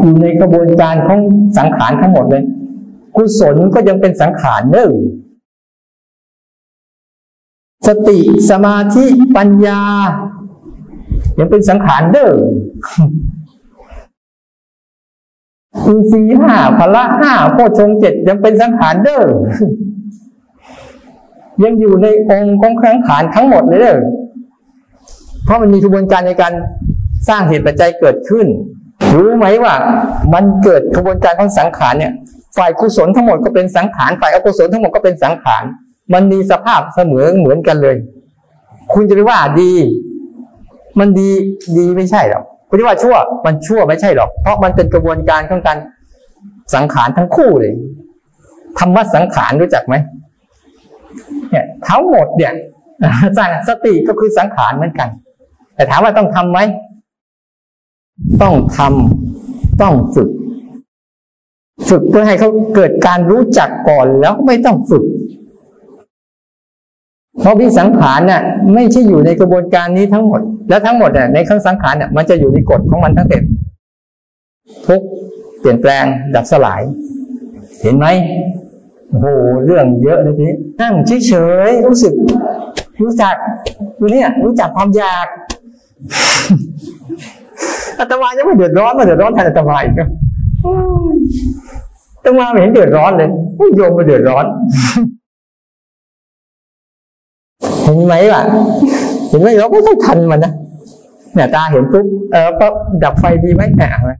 [0.00, 1.20] อยู่ในกระบวนการของ
[1.58, 2.44] สังขารทั้งหมดเลย
[3.16, 4.92] กุศลก็ยังเป็นสังขารเนอ
[7.86, 8.18] สติ
[8.50, 9.04] สมาธิ
[9.36, 9.82] ปัญญา
[11.38, 12.32] ยังเป็นสังขารเด้อ
[15.88, 19.22] อินทรีห้าพละห้าโพชงเจ็ดยังเป็นสังขารเด้อ
[21.64, 23.96] ยังอยู่ในองค์ของสังขารทั้งหมดเลยเด้อ
[25.44, 26.52] เพราะมันมีกระบวนการในการ
[27.28, 28.46] สร้างเหตุปัจจัยเกิดขึ้น
[29.14, 29.74] รู้ไหมว่า
[30.34, 32.12] มันเกิดกระบวนการของสังขารเนี่ย
[32.56, 35.62] ฝ่ายกุศลทั้งหมดก็เป็นสังขารฝ่ายอกุศลทั้งหมดก็เป็นสังขาร
[36.12, 37.96] มันมีสภาพเสมอเหมือนกันเลย
[38.92, 39.72] คุณจะไปว่าดี
[40.98, 41.30] มันดี
[41.76, 45.78] ดีไม่ใช่หรอก คุณจะว่าชั่ว มันชั่วไม่ใช่หรอก เพราะมันเป็นกระบวนการของการ
[46.74, 47.72] สังขารทั้งคู่เลย
[48.78, 49.94] ธรรมะสังขารรู้จักไหม
[51.50, 52.52] เนี่ยทั้งหมดเนี่ย
[53.36, 55.08] สร้างสติก็คือสังขารเหมือนกัน
[55.74, 56.58] แต่ถามว่าต้องทํำไหม
[58.42, 60.28] ต้องทำต้องฝึก
[61.88, 65.04] ฝึกเพื่อให้เขาเกิดการรู้จักก่อนแล้วไม่ต้องฝึก
[67.38, 68.42] เพราะวิสังขารน่ะ
[68.74, 73.44] ไม่ใช่อยู่ในกระบวนการนี้ทั้งหมด แล้วทั้งหมดเนี่ยในขั้งสังขารเนี่ยมันจะอยู่ในกฎของมันทั้งเต็ม
[74.86, 75.00] ทุก
[75.60, 76.82] เปลี่ยนแปลงดับสลาย
[77.82, 78.06] เห็นไหม
[79.08, 79.26] โอ้โห
[79.66, 80.48] เรื่องเยอะเลยที
[80.80, 80.94] นั่ง
[81.26, 81.34] เฉ
[81.68, 82.14] ยๆรู้สึก
[83.02, 83.34] รู้จัก
[84.00, 85.26] รู้เนี่ยรู้จักความอยาก
[87.98, 89.94] อาตมายังไม่เดือดร้อนมาเดือดร้อนแทนอาตมาอีก
[92.16, 93.30] อาตมาไม่เห็นเดือดร้อนเลย
[93.76, 94.44] โยมมาเดือดร้อน
[97.88, 98.42] เห็นไหมล่ะ
[99.28, 100.52] เห็นไหมเราก็ต้องทันมันนะ
[101.34, 102.72] เนี่ยตาเห็นปุ๊บเออปั๊บ
[103.02, 104.12] ดับไฟดีไหมแหม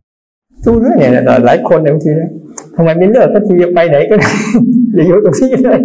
[0.64, 2.30] ดูด้วยเนี่ยหลายคนเนี่ยบางทีนะ
[2.74, 4.30] ทำไมไม่เลือกสักทีไปไหนก็ได้
[5.06, 5.80] อยู่ตรงที่เลย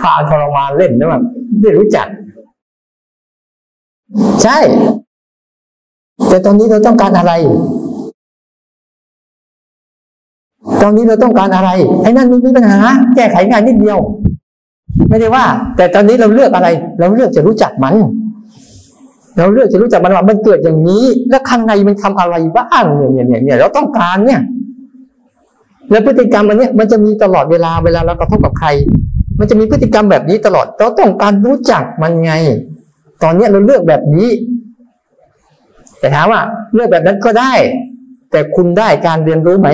[0.00, 1.22] พาทรมานเล่นนะแบบ
[1.60, 2.06] ไม่รู้จัก
[4.42, 4.58] ใช่
[6.28, 7.32] แต่ตอนนี้เราต้องการอะไร
[10.82, 11.70] ตอนนี้เราต้องการอะไร
[12.02, 12.78] ไอ้นั่นม่มีปัญหา
[13.14, 13.98] แก้ไขงานนิดเดียว
[15.08, 15.44] ไม่ได้ว่า
[15.76, 17.94] แต่ตอนนี้เราเลือกอะไร เราเลือกจะรู้จักมัน
[19.36, 24.40] เราเลือกจะรู้จักมันว่ามันเกิดอย่างนี้ แล้วข้างในมันทำอะไรบ้างเนี่ยเนี่ยเนี่ยเราต้องการเนี่ย
[25.90, 28.68] แล้วพฤติกรรมอันนี้มันจะมีตลอดเวลาเวลาเรากระทบกับใคร
[29.38, 32.32] มันจะมีพฤติกรรมแบบนี้ตลอดเราต้องการรู้จักมันไง
[33.22, 34.28] ตอนนี้เราเลือกแบบนี้
[35.98, 36.40] แต่ถามว่า
[36.74, 37.52] เลือกแบบนั้นก็ได้
[38.30, 39.68] แต่คุณได้การเรียนรู้ไหม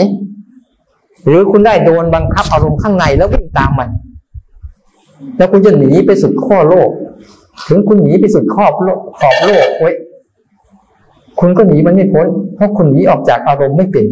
[1.27, 3.89] หรือคุณได้โดนบังคับอารมณ์ข้างในแล้ววิ่งตามมัน
[5.37, 6.91] แล้วคุณจะหนีไปสุดข้อโลก
[7.69, 9.97] ถึงคุณหนีไปสุดขอบโลกขอบโลกไว้ย
[11.41, 14.07] คุณก็หนีมันไม่พ้น เพราะคุณหนีออกจากอารมณ์ไม่เป็น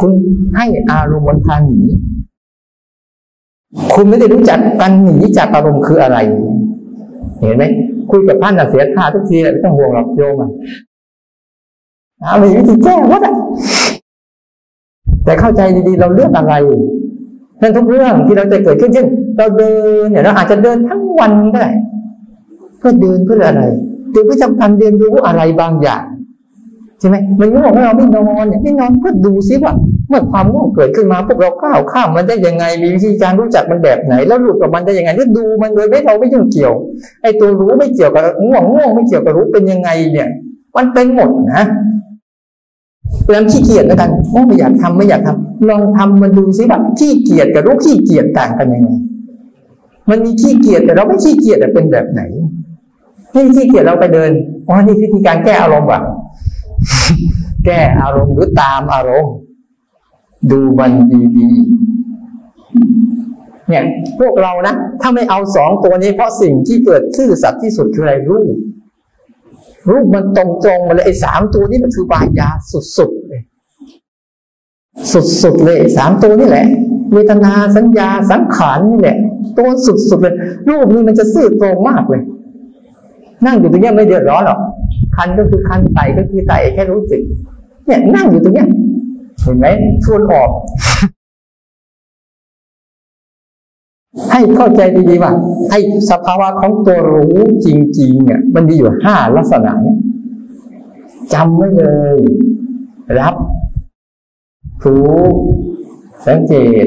[0.00, 0.10] คุณ
[0.56, 1.80] ให้อารมณ์มันพาหนี
[3.94, 6.18] คุณไม่ได้รู้จักการหนีจากอารมณ์คืออะไร
[7.40, 7.64] เห็นไหม
[8.10, 10.50] คุยกับท่านเสียท่าทุกทีไม่ต้องห่วงหรอกโยมอะ
[12.42, 13.34] มีวิธีแก้วัดอะ
[15.24, 16.54] แต่เข้าใจดีๆ เราเลือกอะไร
[17.60, 21.72] นั่นทุกเรื่องที่เราจะเกิดขึ้นเช่นเราเดินเนี่ยเราอาจจะเดินทั้งวันก็ได้
[22.78, 23.62] เพื่อเดินเพื่ออะไร
[24.12, 26.04] เดินเพื่อจำการเรียนรู้อะไรบางอย่าง
[27.00, 29.72] ใช่ไหมมันง่วงเราไม่นอนเนี่ยไม่นอนเพื่อดูซิว่า
[30.08, 36.72] เมื่อความง่วงเกิดขึ้นมาพวกเราก้าวข้ามมันได้ยังไง มีวิธีการรู้จักมันแบบไหน แล้วหลุดกับมันได้ยังไงก็ดูมันโดยไม่เราไม่ยุ่งเกี่ยว
[37.22, 40.28] ไอ้ตัวรู้ไม่เกี่ยวกับง่วงง่วงไม่เกี่ยวกับรู้เป็นยังไงเนี่ย
[40.76, 41.64] มันเป็นหมดนะ
[43.26, 48.90] พยายาขี้เกียจแล้วกันโอ้ไม่อยากทำไม่อยากทำลองทำมันดูซิว่าขี้เกียจกับรู้ขี้เกียจต่างกันยังไง
[50.10, 52.22] มันมีขี้เกียจแต่เราไม่ขี้เกียจแต่เป็นแบบไหน
[53.34, 54.30] นี่ขี้เกียจเราไปเดิน
[54.68, 56.00] อ๋อนี่วิธีการแก้อารมณ์ว่ะ
[57.66, 59.34] แก้อารมณ์หรือตามอารมณ์
[60.50, 60.92] ดูมัน
[61.36, 63.84] ดีๆเนี่ย
[64.20, 68.44] พวกเรานะ ถ้าไม่เอาสองตัวนี้เพราะสิ่งที่เกิดซื่อสัตย์ที่สุดคืออะไรรู้
[69.90, 72.48] รูปมันตรงๆมาเลยไอ้สามตัวนี้มันคือบายา
[72.96, 73.42] สุดๆเลย
[75.42, 76.66] สุดๆเลยสามตัวนี่แหละ
[77.12, 79.16] เวทนาสัญญาสังขารนี่แหละ
[79.58, 80.34] ตัวสุดๆเลย
[80.68, 82.22] รูปนี้มันจะซื่อตรงมากเลย
[83.46, 84.58] นั่งอยู่ตรงนี้ไม่เดือดร้อนหรอก
[85.16, 87.22] คันก็คือคันไตก็คือไตแค่รู้สึก
[87.86, 88.64] เนี่ยนั่งอยู่ตรงนี้
[89.42, 89.66] เห็นไหม
[90.06, 90.50] ส่วนออก
[94.30, 95.32] ให้เข้าใจดีๆว่า
[95.70, 95.78] ไอ้
[96.10, 99.98] สภาวะของตัวรู้จริงๆเนี่ยมันมีอยู่ห้าลักษณะเนี่ย
[101.34, 102.18] จำไว้เลย
[103.20, 103.34] รับ
[104.84, 105.20] รู้
[106.28, 106.86] สังเกต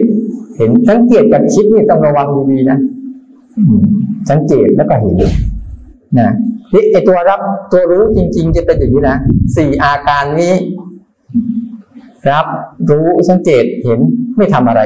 [0.58, 2.78] เห็นสังเกตกับคิดนี่ต้องระวังดีๆนะ
[4.30, 5.16] สังเกตแล้วก็เห็น
[6.20, 6.30] นะ
[6.74, 7.40] นี่ไอตัวรับ
[7.72, 9.18] ตัวรู้จริง ๆ จะเป็นอย่างนี้นะ
[9.56, 10.54] สี่อาการนี้
[12.32, 12.46] รับ
[12.90, 14.00] รู้สังเกตเห็น
[14.38, 14.82] ไม่ทำอะไร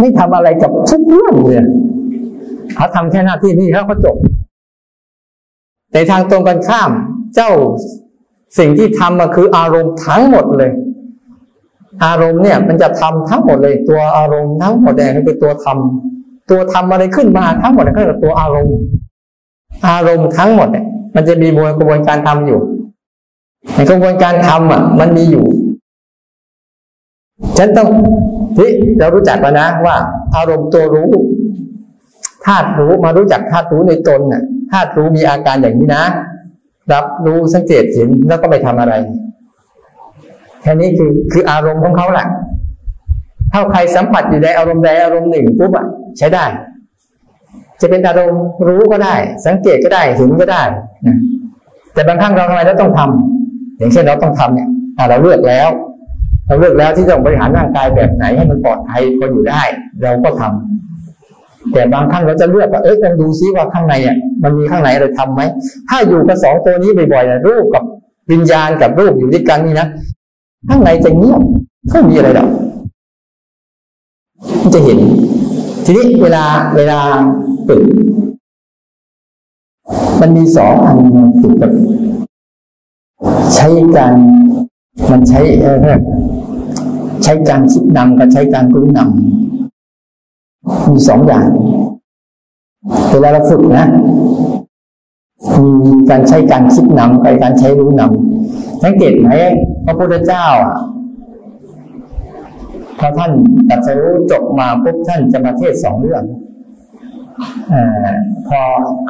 [0.00, 1.56] ไม่ทำอะไรกับทุกเรื่องเลย
[2.74, 4.16] เขาทำแค่หน้าที่นี้เขาก็จบ
[5.92, 6.90] แต่ทางตรงกันข้าม
[7.34, 7.50] เจ้า
[8.58, 10.70] สิ่งที่ทำมาคืออารมณ์ทั้งหมดเลย
[12.04, 18.76] อารมณ์เนี่ยมันจะทำทั้งหมดเลย ตัวอารมณ์ทั้งหมดเนี่ยคือตัวทำตัวทำอะไรขึ้นมาทั้งหมดก็คือตัวอารมณ์
[19.88, 22.60] อารมณ์ทั้งหมดเนี่ยมันจะมีกระบวนการทำอยู่
[23.74, 25.44] ในกระบวนการทำอะ มันมีอยู่
[27.58, 27.88] ฉันต้อง
[28.56, 29.96] ที่เรารู้จักแล้วนะว่า
[30.36, 31.10] อารมณ์ตัวรู้
[32.46, 34.42] ธาตุรู้มารู้จักธาตุรู้ในตนน่ะ
[34.72, 36.04] ธาตุรู้มีอาการอย่างนี้นะ
[36.92, 38.94] รับรู้สังเกตเห็นแล้วก็ไม่ทำอะไร
[40.62, 42.26] แค่นี้คือคืออารมณ์ของเขาแหละ
[43.52, 45.86] ถ้าใครสัมผัสอยู่ในอารมณ์ใดอารมณ์หนึ่งปุ๊บอะ
[46.18, 46.44] ใช้ได้
[47.80, 49.16] จะเป็นอารมณ์รู้ก็ได้
[49.46, 50.62] สังเกตก็ได้เห็นก็ได้
[51.06, 51.16] นะ
[51.94, 54.68] แต่บางครั้งเราทำไมเราต้องทำอย่างเช่นเราต้องทำเนี่ย
[55.08, 55.68] เราเลือกแล้ว
[56.46, 59.62] เราเลือกแล้วที่จะบริหารร่างกายแบบไหนให้มันปลอดภัยพออยู่ได้
[60.02, 65.42] เราก็ทำแต่บางครั้งเราจะเลือกว่าเอ้ยลองดูซิว่าข้างในอะมันมีข้างในเราทำไหม
[65.88, 67.82] ถ้าอยู่กับสองตัวนี้บ่อยๆนะรูปกับ
[68.30, 69.88] วิญญาณกับรูปอยู่ด้วยกันนี่นะ
[70.68, 71.42] ข้างในจะเงียบ
[71.90, 72.48] ไม่มีอะไรหรอก
[74.62, 74.98] มันจะเห็น
[75.84, 76.44] ทีนี้เวลา
[76.76, 77.00] เวลา
[77.68, 77.82] ฝึก
[80.20, 80.98] มันมีสองอัน
[81.40, 81.72] ฝึกแบบ
[83.54, 84.14] ใช้การ
[85.10, 85.76] มันใช้เออ
[87.22, 91.48] ใช้การคิดนำกับใช้การรู้นำมีสองอย่าง
[93.10, 93.86] เวลาเราฝึกนะ
[95.62, 95.70] มี
[96.10, 99.30] การใช้การคิดนำกับการใช้รู้นำสังเกตไหม
[99.84, 100.76] พระพุทธเจ้าอะ
[102.98, 103.32] พอท่าน
[103.68, 106.22] ตัดสรู้จบมาปุ๊บท่านจะมาเทศสองเรื่อง
[107.72, 107.74] อ
[108.48, 108.60] พอ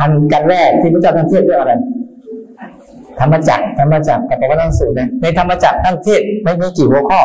[0.00, 1.72] อันกันแรกที่พระเจ้าท่านเทศเรื่องอะไร
[3.20, 7.20] ธรรมจักรธรรมจักรกับปวัตนสูตรเนี่ยในธรรมจักรท่านเทศไม่มีกี่หัวข้อ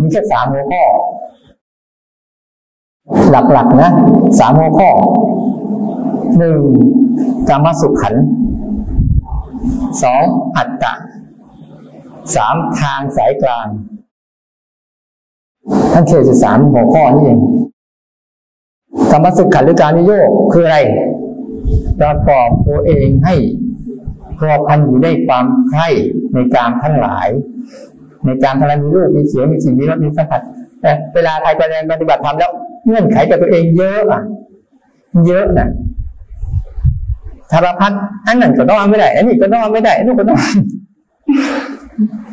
[0.00, 0.82] มีแค่สามหัวข้อ
[3.30, 3.90] หลักๆนะ
[4.38, 4.90] สามหัวข้อ
[6.38, 6.60] หนึ่ง
[7.48, 8.14] กรรมสุขขัน
[10.02, 10.22] สอง
[10.56, 10.94] อัตตะ
[12.34, 13.66] สามทางสายกลาง
[15.92, 17.40] ท่านเทศสามหัวข้อนี่เอง
[19.10, 20.78] กรรมสุขขันหรือการนิโยกคืออะไร
[22.00, 23.34] ประกอบตัวเองให้
[24.38, 25.88] พอพันอยู่ในความใคร่
[26.34, 27.28] ในการทั้งหลาย
[28.24, 30.40] ในการทำงานมีรูปมีเสียงมีสิ่งมีรสมีสัมผัส
[30.80, 32.50] แต่เวลาใครไปปฏิบัติธรรมแล้ว
[32.86, 34.22] เงื่อนไขกับตัวเองเยอะอะ
[35.26, 35.68] เยอะนะ
[37.52, 37.92] ธารพัฒ
[38.26, 40.38] อันนั้นก็ต้องไม่ได้ อันนี้ก็ต้องไม่ได้อันนู้นก็ต้อง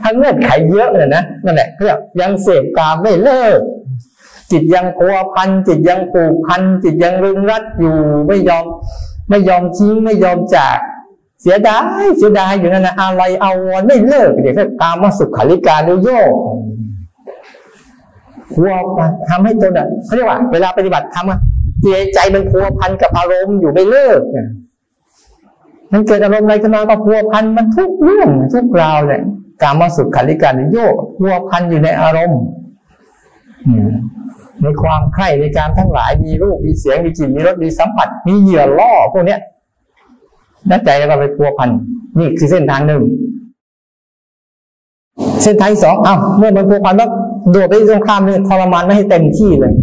[0.03, 3.59] ทั้งเงื่อนไขเยอะเลยนะนั่นแหละเรียกยังเสพกามไม่เลิก
[4.51, 7.95] จิตยังกลัวพันจิตยังผูกพันจิตยังรึงรัดอยู่
[8.27, 8.65] ไม่ยอม
[9.29, 10.77] ไม่ยอมทิ้งไม่ยอมจาก
[11.41, 16.33] เสียดายเสียดายอยู่นั่นนะอะไรเอาวนไม่เลิกเดี๋ยวกามมาสุขขาริการุโยก
[18.55, 18.73] กลัว
[19.29, 21.39] ทำให้ตนอะเขาเรียกว่า เวลาปฏิบัติทำอะ
[22.13, 24.21] ใจมันพัวพันกับอารมณ์อยู่ไม่เลิก
[25.91, 29.21] มันเกิดอารมณ์อะไรขึ้นมาก็พัวพันมันทุกเรื่องทุกราวเลย
[29.61, 32.41] การมาสุขขันธิการโยกพัวพันอยู่ในอารมณ์
[34.61, 39.39] ในความใคร่ในการทั้งหลายมีรูปมีเสียงมีกลิ่นมีรสมีสัมผัสมีเหยื่อล่อพวกเนี้ย
[40.69, 41.69] นั่นใจเราไปพัวพัน
[42.19, 43.01] นี่คือเส้นทางหนึ่ง
[45.43, 47.09] เส้นทางที่สองอ้าวเมื่อมันพัวพันแล้ว
[47.51, 49.73] โดดไปตรงข้ามนี่ทรมานไม่ให้เต็มที่เลย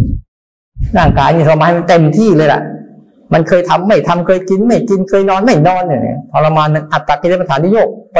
[0.97, 2.61] ร่างกายนี่ทรมานมันเต็มที่เลยล่ะ
[3.33, 8.18] มันเคยทำไม่ทำเคยกินไม่กินเคยนอนไม่นอนเนี่ยทรมานอัตตากิเลสฐานนิโยกไป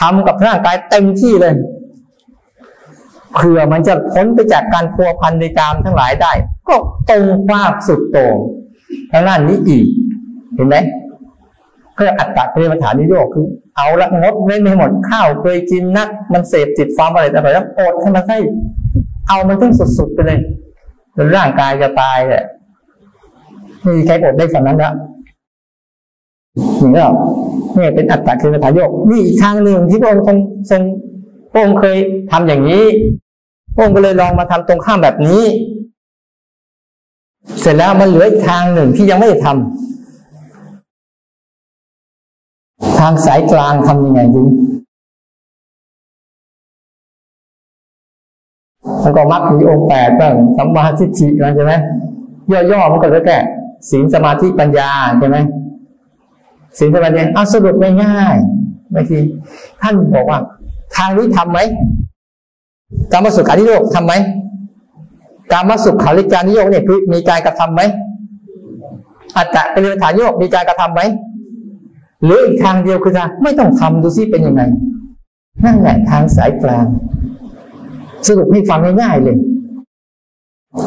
[0.00, 1.54] ทำกับร่างกายเต็มที่เลย
[3.34, 6.32] เผื่อมันจะพ้นไปจากการพัวพันในกามทั้งหลายได้
[6.68, 6.74] ก็
[7.10, 8.36] ตรงภาพสุดโต่ง
[9.12, 9.86] ทางด้านนี้อีก
[10.54, 10.76] เห็นไหม
[11.98, 18.38] ก็อัตตากิเลสฐานนิโยกคือเอาละงดเว้นไม่หมดข้าวเคยกินนัก มันเสพติดความอะไรแต่แบบอดให้มันใช่
[19.28, 20.40] เอามันถึงสุดๆไปเลย
[21.16, 22.44] จนร่างกายจะตายแหละ
[23.80, 24.94] ไม่มีใครอดได้ฝันนั้นล้ว
[26.82, 27.06] นี่ก็
[27.78, 30.36] นี่เป็นอัตตาคือพายกนี่อีกทางหนึ่งที่พระองค์ทรง
[30.70, 30.82] ทรง
[31.52, 31.96] พระองค์เคย
[32.30, 32.84] ทำอย่างนี้
[33.74, 35.42] พระองค์ก็เลยลองมาทำตรงข้ามแบบนี้
[37.60, 39.95] เสร็จแล้วมันเหลืออีกทางหนึ่งที่ยังไม่ได้ทำ
[42.98, 44.44] ทางสายกลางทำยังไงดี
[49.02, 51.72] มันก็มักมีองค์แปดบ้างสัมมาทิฏฐิบ้างใช่ไหม
[52.70, 53.38] ย่อๆมันก็แล้วแต่
[53.90, 55.38] ศีลสมาธิปัญญาใช่ไหม
[56.78, 59.18] ศีลสมาธิเอาสรุปง่ายๆบางที
[59.82, 60.38] ท่านบอกว่า
[60.96, 61.58] ทางนี้ทำไหม
[63.12, 64.14] การมสุขานิโยกทำไหม
[65.52, 67.82] การมสุขาริการนิโยกเนี่ยคือมีการกระทำไหม
[69.36, 71.02] อัตตะเป็นฐานโยกมีการกระทำไหม
[72.24, 74.62] หรืออีกทางเดียวคือทางไม่ต้องทำดูซิเป็นยังไง
[75.64, 76.86] นั่นแหละทางสายกลาง
[78.26, 79.36] สรุปให้ฟังง่ายๆเลย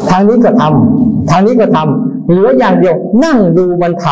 [0.10, 4.08] ทางนี้ก็ทำทางนี้ก็ทำเหลืออย่างเดียว นั่งดูมันท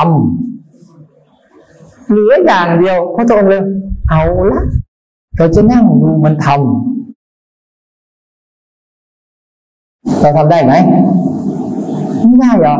[0.83, 3.63] ำเหลืออย่างเดียวพระองค์เลย
[4.09, 4.61] เอาละ
[5.37, 6.57] เราจะนั่งดูมันทำ
[10.19, 10.73] เราทำได้ไหม
[12.27, 12.75] ไม่ได้หรอ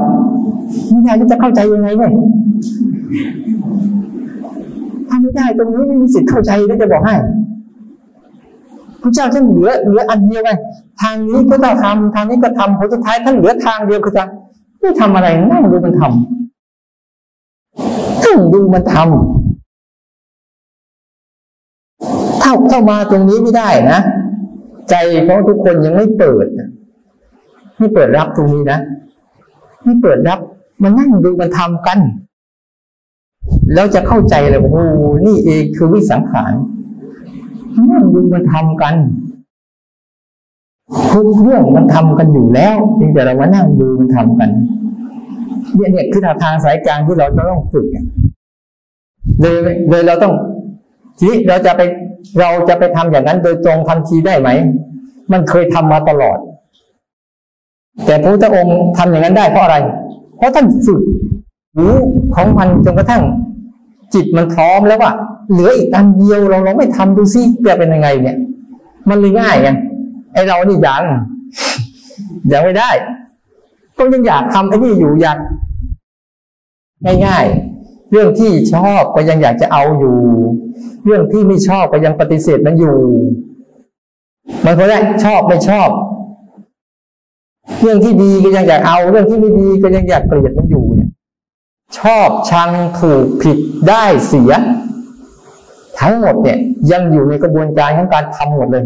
[0.90, 2.12] ไม่ได้จะเข้าใจยังไงเนี่ย
[5.28, 7.16] ไม่ได้ตรงนี้ไม่มีสิทธิ์เข้าใจแล้วจะบอกให้
[9.02, 10.52] พระเจ้าท่านเหลือเหลืออันเดียวไง
[11.02, 14.24] ทางนี้ก็ต้องทำทางนี้ก็ทำผลสุดท้ายท่านเหลือทางเดียวคือจะ
[14.82, 16.12] ไม่ทำอะไรนั่งดูมันทำ
[18.26, 19.06] นั่งดูมันทำ
[22.42, 24.00] ถ้าเข้ามาตรงนี้ไม่ได้นะ
[24.90, 24.96] ใจ
[25.28, 26.46] ของทุกคนยังไม่เปิด
[27.78, 28.80] ไม่เปิดรับตรงนี้นะ
[29.84, 30.40] ไม่เปิดรับ
[30.82, 32.00] มันนั่งดูมันทำกัน
[33.74, 34.78] แล้วจะเข้าใจเลยโอ้โห
[35.26, 36.54] นี่เองคือวิสังขาร
[37.92, 38.96] นั่งดูมันทำกัน
[41.12, 44.50] ทุกเรื่องมันทำกันอยู่แล้วเพียงแต่เราว่านั่งดูมันทำกัน
[45.76, 47.86] เนี่ยเนี่ยคือทางสายกลางที่เราจะต้องฝึก
[49.40, 49.58] เลย
[49.90, 50.34] เลยเราต้อง
[51.18, 51.82] ทีนี้เราจะไป
[52.40, 54.50] เราจะไปทำอย่างนั้นโดยตรงทันทีได้ไหม
[55.32, 56.38] มันเคยทำมาตลอด
[58.06, 59.78] แต่พระพุทธองค์ทำอย่างนั้นได้เพราะอะไร
[60.38, 61.02] เพราะท่านฝึก
[61.78, 61.96] รู้
[62.36, 63.24] ของมันจนกระทั่ง
[64.14, 65.12] จิตมันพร้อมแล้วว่า
[65.52, 68.38] เหลืออีกอันเดียวเราลองไม่ทำดูซิจะเป็นยังไง เนี่ย
[69.10, 69.70] มันเลยง่ายไง
[70.34, 71.04] ไอเรานี่ยัง
[72.52, 72.90] ยังไม่ได้
[73.98, 75.38] ก็ยังอยากทำไอ้นี่อยู่อยาก
[77.26, 80.16] ง่ายๆ เรื่องที่ชอบก็ยังอยากจะเอาอยู่
[81.06, 82.98] เรื่องที่ไม่ชอบก็ยังปฏิเสธมันอยู่
[84.66, 85.90] มันก็ได้ชอบไม่ชอบ
[87.82, 91.10] เรื่องที่ดีก็ยังอยากเอา เรื่องที่ไม่ดีก็ยังอยากเกลียดมันอยู่เนี่ย
[91.96, 92.70] ชอบชัง
[93.00, 93.58] ถูกผิด
[93.90, 94.52] ได้เสีย
[96.00, 96.58] ทั้งหมดเนี่ย
[96.92, 98.84] ยังอยู่ในกระบวนการของการทำหมดเลย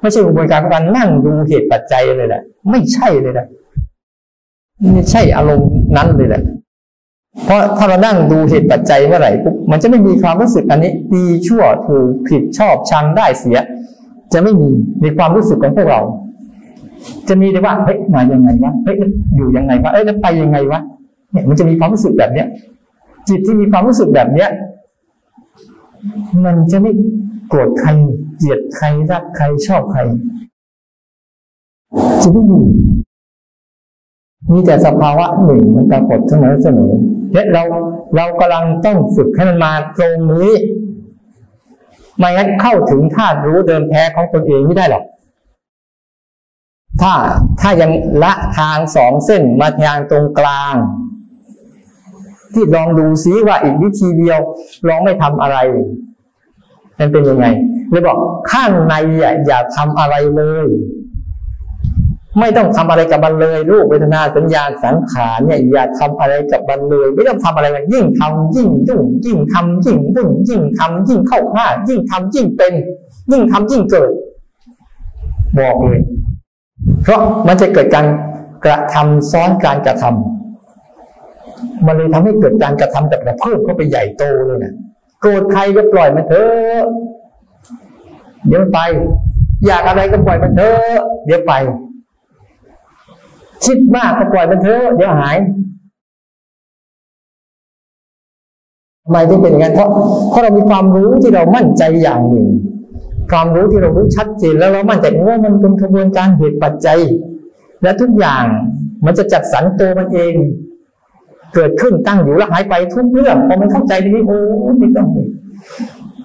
[0.00, 3.46] ไม่ใช่กระบวนการของการนั่งดูเหตุปัจจัยเลยแหละไม่ใช่เลยนะ
[4.92, 6.42] ไม่ใช่อารมณ์นั้นเลยแหละ
[7.44, 13.58] เพราะถ้าเรานั่งดูเหตุปัจจัยเมื่อไหร่ปุ๊บมันจะไม่มีความรู้สึกอันนี้ดีชั่วถูกผิดชอบชังได้เสีย
[14.32, 14.68] จะไม่มี
[15.02, 16.00] ในความรู้สึกของพวกเรา
[17.28, 18.96] จะมีแต่ว่าเฮ้ยมายังไงวะเฮ้ย
[19.36, 20.80] อยู่ยังไงวะเอ้ยแล้วไปยังไงวะ
[21.32, 22.46] เนี่ยมันจะมีความรู้สึกแบบเนี้ย
[23.28, 24.50] จิตที่มีความรู้สึกแบบเนี้ย
[26.44, 26.92] มันจะไม่
[27.48, 27.90] โกรธใคร
[28.36, 30.00] เกลียดใครรักใครชอบใคร
[32.22, 32.62] จะไม่มี
[34.52, 36.92] มีแต่สภาวะหนึ่งมันปรากฏเสมอเสมอ
[37.32, 37.62] และเรา
[38.16, 40.52] เรากำลังต้องฝึกให้มันมาตรงนี้
[42.18, 45.04] ไม่งั้นเข้าถึงธาตุรู้เดิมแท้ของตนเองไม่ได้หรอก
[47.00, 47.12] ถ้า
[47.60, 47.90] ถ้ายัง
[48.22, 50.74] ละทางสองเส้นมาทางตรงกลาง
[52.54, 54.38] ที่ลองดูซิว่าอีกวิธีเดียว
[54.88, 55.58] ลองไม่ทำอะไร
[56.98, 57.46] มันเป็นยังไง
[57.90, 58.16] เลยบอก
[58.50, 58.94] ข้างใน
[59.46, 60.66] อย่าทำอะไรเลย
[62.40, 72.74] ไม่ต้องทำอะไรกับมันเลยรูปเวทนาสัญญาสังขารเนี่ยอย่าทำอะไรกับมันเลย ไม่ต้องทำอะไรมันยิ่งทำยิ่งยุ่งยิ่งทำยิ่งวุ่นยิ่งทำยิ่งเข้าข้ายิ่งทำยิ่งเป็น
[73.30, 74.10] ยิ่งทำยิ่งเกิด
[75.58, 76.00] บอกเลย
[77.02, 78.06] เพราะมันจะเกิดการ
[78.64, 80.41] กระทำซ้อนการกระทำ
[81.86, 84.74] มันเลยทำให้เกิดการกระทำแบบเพิ่มเข้าไปใหญ่โตเลยนะ
[85.20, 86.84] โกรธใครก็ปล่อยมันเถอะ
[88.46, 88.78] เดี๋ยวไป
[89.66, 91.52] อยากอะไรก็ปล่อยมันเถอะเดี๋ยวไป
[93.64, 95.36] คิดมากก็ปล่อยมันเถอะเดี๋ยวหาย
[99.04, 99.88] ทำไมถึงเป็นอย่างนั้นเพราะ
[100.30, 102.46] เพราะเรามีความรู้ที่เรามั่นใจอย่างหนึ่ง
[103.32, 107.00] ความรู้ที่เรารู้ชัดเจนแล้วเรามั่นใจว่ามันเป็นกระบวนการเหตุปัจจัย
[107.82, 108.44] และทุกอย่าง
[109.04, 110.34] มันจะจัดสรรตัวมันเอง
[111.54, 114.38] เกิดขึ้นตั้งอยู่แล้วหายไปทุกเรื่องพอมันเข้าใจตรงนี้โอ้
[114.78, 115.08] ไม่ต้อง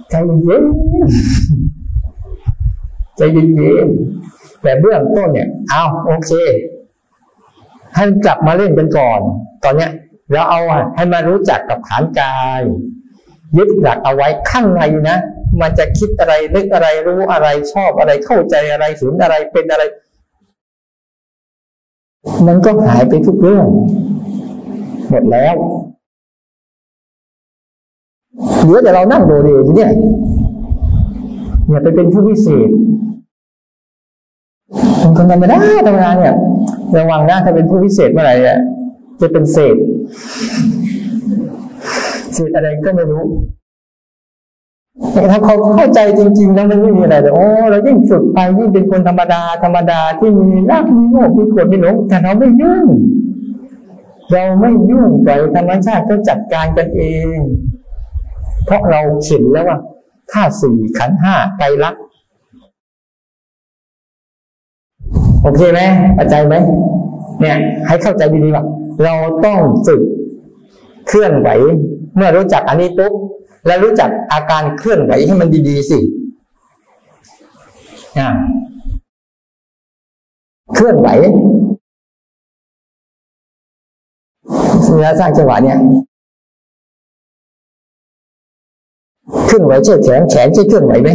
[0.10, 0.64] ใจเย็น
[3.18, 3.90] ใจเย็น
[4.62, 6.32] แต่เบื้องต้นเนี่ย เอาโอเค
[7.96, 9.20] ให้กลับมาเล่นกันก่อน
[9.64, 9.92] ตอนเนี้ย
[10.32, 10.60] เราเอา
[10.96, 12.62] ให้มารู้จักกับฐานกาย
[13.58, 15.18] ยึดหลักเอาไว้ข้างในนะ
[15.62, 19.84] มันจะคิดอะไรนึกอะไรรู้อะไรชอบอะไรเข้าใจอะไรเห็นอะไรเป็นอะไร
[22.48, 23.68] มันก็หายไปทุกเรื่อง
[25.10, 25.56] หมดแล้ว
[28.64, 29.92] เหลือแต่เรานั่งโดเดทีเนี่ย
[31.70, 32.70] อย่าไปเป็นผู้พิเศษ
[35.00, 36.34] เป็นคนธรรมดาธรรมดาเนี่ย
[36.98, 38.58] ระวังนะถ้าเป็นผู้พิเศษเมื่อไหร่อะ
[39.22, 39.76] จะเป็นเศษ
[42.34, 43.24] เศษอะไรก็ไม่รู้
[45.14, 52.86] แต่ถ้าเขาเข้าใจจริงๆแล้วมันไม่มีอะไรเลยโอ้เรายิ่งฝึกไปยิ่งเป็นคนธรรมดา ธรรมดาที่มีรักมีโลภมีโกรธมีหลงแต่เราไม่ยุ่ง
[54.34, 57.04] เราไม่ยุ่งปล่อยธรรมชาติก็จัดการกันเอ
[57.36, 57.38] ง
[58.66, 59.78] เพราะเราเห็นแล้วว่า
[60.32, 62.02] ถ้าสี่ขันห้าไตรลักษณ์
[65.42, 65.82] โอเคไหม
[66.16, 66.56] เข้าใจไหม
[67.40, 67.58] เนี่ย
[67.88, 68.64] ให้เข้าใจดีๆว่า
[69.04, 69.14] เรา
[69.46, 69.58] ต้อง
[69.88, 70.02] ฝึก
[71.08, 71.50] เคลื่อนไหว
[72.16, 73.14] เมื่อรู้จักอันนี้ปุ๊บ
[73.68, 76.00] แล้วรู้จักอาการเคลื่อนไหวให้มันดีๆสิ
[80.74, 81.08] เคลื่อนไหว
[84.96, 85.78] เวลาสร้างจังหวะเนี่ย
[89.46, 91.10] เคลื่อนไหวใช่แขนแขนใช่เคลื่อนไหวไหม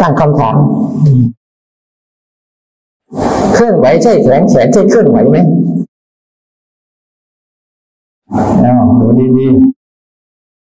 [0.00, 0.56] ตั้งคำถาม
[3.54, 5.38] เคลื่อนไหวใช่แขนแขนใช่เคลื่อนไหวไหม
[8.62, 9.06] เอาดู
[9.38, 9.46] ดี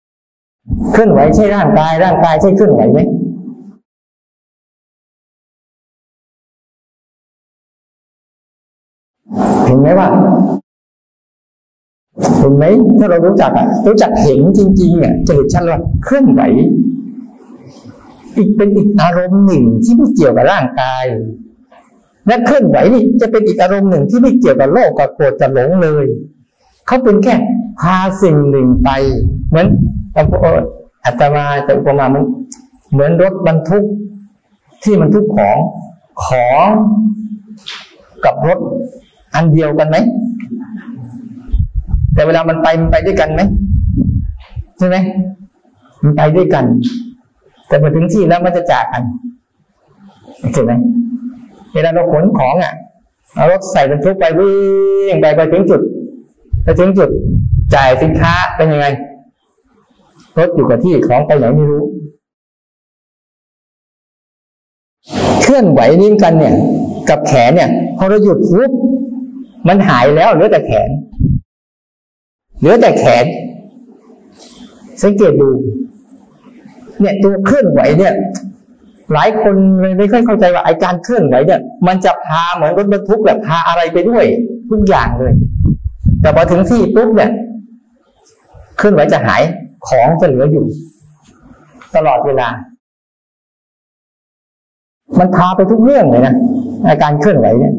[0.05, 2.99] ๆเคลื่อนไหวใช่ร่างกาย ร่างกายใช่เคลื่อนไหวไหม
[9.65, 10.07] เห็นไหมว่า
[12.37, 12.63] เห็นไหม
[12.99, 16.41] ถ้าเรารู้จักอะรู้จักเห็นจริงๆอะจะเห็นชัดว่าเคลื่อนไหว
[18.35, 21.05] อีกเป็นอีกอารมณ์หนึ่งที่ไม่เกี่ยวกับร่างกาย
[22.27, 26.05] และเคลื่อนไหวนี่จะเป็นอีกอารมณ์หนึ่งที่ไม่เกี่ยวกับโลกกับโกรธกับหลงเลย
[26.87, 27.35] เขาเป็นแค่
[27.79, 28.89] พาสิ่งหนึ่งไป
[29.49, 29.67] เหมือน
[31.05, 32.23] อาตมาจะอุปมามัน
[32.91, 33.83] เหมือนรถบรรทุก
[34.83, 35.57] ที่มันทุกของ
[36.25, 36.65] ของ
[38.25, 38.59] กับรถ
[39.35, 39.97] อันเดียวกันไหม
[42.13, 43.41] แต่เวลามันไปมันไปด้วยกันไหม
[44.77, 44.97] ใช่ไหม
[46.03, 46.65] มันไปด้วยกัน
[47.67, 49.03] แต่พอถึงที่แล้วมันจะจากกัน
[50.39, 50.73] โอเคไหม
[51.73, 52.73] เวลาเราขนของอะ
[53.35, 55.81] เอารถใส่บรรทุกไปวิ่งไปไปถึงจุด
[56.63, 57.09] ไปถึงจุด
[57.75, 58.87] จ่ายสินค้าเป็นยังไง
[60.37, 61.83] รถอยู่กับที่ของไปไหนไม่รู้
[65.41, 66.55] เคลื่อนไหวนิ้มกันเนี่ย
[67.09, 68.71] กับแขนเนี่ยพอเราหยุดปุ๊บ
[69.67, 70.89] มันหายแล้วเหลือแต่แขน
[72.59, 73.25] เหลือแต่แขน
[75.03, 75.49] สังเกตดู
[76.99, 78.13] เนี่ยตัวเคลื่อนไหวเนี่ย
[79.13, 79.55] หลายคน
[79.97, 84.25] ไม่ค่อยเข้าใจว่าไอการเคลื่อนไหวเนี่ย มันจะพาเหมือนรถบรรทุกแบบพาอะไรไปด้วย
[84.71, 85.33] ทุกอย่างเลย
[86.21, 87.31] แต่พอถึงที่ปุ๊บเนี่ย
[88.77, 89.41] เคลื่อนไหวจะหาย
[89.87, 90.65] ของจะเหลืออยู่
[91.95, 92.47] ตลอดเวลา
[95.19, 96.35] มันพาไปทุกเรื่องเลยนะ
[96.87, 97.73] อาการเคลื่อนไหวเนี่ย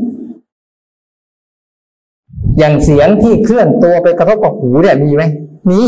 [2.59, 5.25] อย่างเสียงที่เคลื่อนตัวไปกระทบกับหูเนี่ยมีไหม
[5.71, 5.81] มี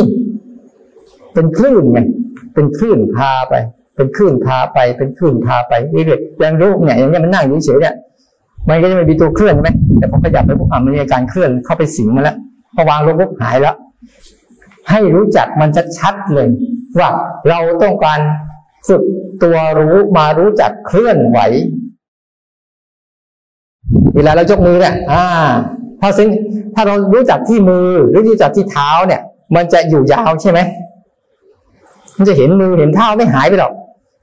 [1.35, 2.01] เป็นคลื่นไง
[2.55, 3.55] เป็นคลื่นพาไป
[3.97, 7.95] เป็นคลื่นพาไป เป็นคลื่นพาไปเรื่อยๆย่างรูปเนี่ยอย่างเงี้ยมันนั่งอยู่เฉยเนี่ย
[8.69, 12.37] มันก็จะไม่มีตัวเคลื่อนใช่ไหมแต่พอขยับไปปุ๊บอะมันมีการเคลื่อนเข้าไปสิงมาแล้ว
[12.75, 13.77] พอวางลงปุ๊บหายแล้ว
[14.91, 16.49] ให้รู้จักมันชัดๆเลย
[16.99, 17.09] ว่า
[17.49, 18.21] เราต้องการ
[18.89, 19.03] ฝึก
[19.43, 21.39] ตัวรู้มารู้จักเคลื่อนไหว
[24.14, 25.25] เวลาเรายกมือเนี่ย อ่า
[26.01, 26.28] พอสิ่ง
[26.74, 29.20] ถ้าเรารู้จักที่มือหรือรู้จักที่เท้าเนี่ย
[29.55, 30.61] มันจะอยู่ยาวใช่ไหม
[32.16, 33.72] มันจะเห็นมือเห็นเท้าไม่หายไปหรอก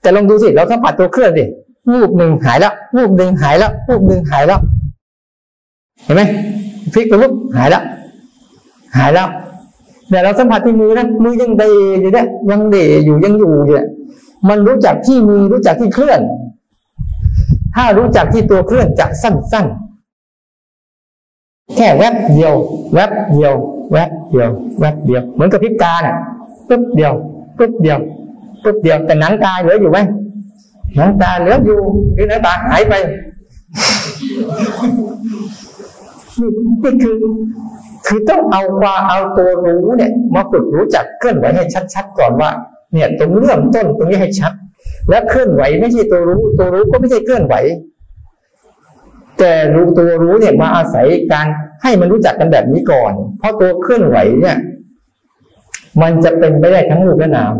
[0.01, 1.45] แต่ลองดูสิเราสัมผัสตัวเคลื่อนดิ
[1.91, 4.59] วูบหนึ่งหายแล้ววูบหนึ่งหายแล้ววูบหนึ่งหายแล้ว
[6.03, 6.21] เห็นไหม
[6.93, 7.83] พลิกไปปุ๊บหายแล้ว
[8.97, 9.27] หายแล้ว
[10.09, 13.85] แต่เราสัมผัสที่มือนะมือยังเดยอยู่เนี่ยยังเดยอยู่ยังอยู่เนี่ย
[14.49, 16.19] มันรู้จักที่มือรู้จักที่เคลื่อน
[17.75, 19.92] ถ้ารู้จักที่ตัวเคลื่อนจะสั้นๆ
[21.75, 22.53] แค่แวบเดียว
[22.93, 23.53] แวบเดียว
[23.91, 24.49] แวบเดียว
[24.79, 26.15] แวบเดียว เหมือนกับพิบตาเนี่ย
[26.69, 27.13] ปุ๊บเดียว
[27.57, 27.99] ปุ๊บเดียว
[28.63, 29.99] ปุ๊บเดียวแต่หนังตาเหลืออยู่ไหม
[30.95, 31.79] หนังตาเหลืออยู่
[32.13, 32.93] หรือหนังตาหายไป
[36.83, 37.15] นี่คือ
[38.07, 41.63] คือต้องเอาความเอาตัวรู้เนี่ย มาฝึกรู้จักเคลื่อนไหวให้
[41.93, 42.49] ชัด ๆ ก่อนว่า
[42.93, 44.53] เนี่ย ตรงเริ่มต้นตรงนี้ให้ชัด
[45.09, 47.55] แล้วเคลื่อนไหวไม่ใช่ตัวรู้ ตัวรู้ก็ไม่ใช่เคลื่อนไหว
[49.45, 51.47] แต่รู้ตัวรู้เนี่ยมาอาศัยการ
[51.83, 54.57] ให้มันรู้จักกันแบบนี้ก่อน เพราะตัวเคลื่อนไหวเนี่ย
[56.01, 57.53] มันจะเป็นไปได้ทั้งรูปและนาม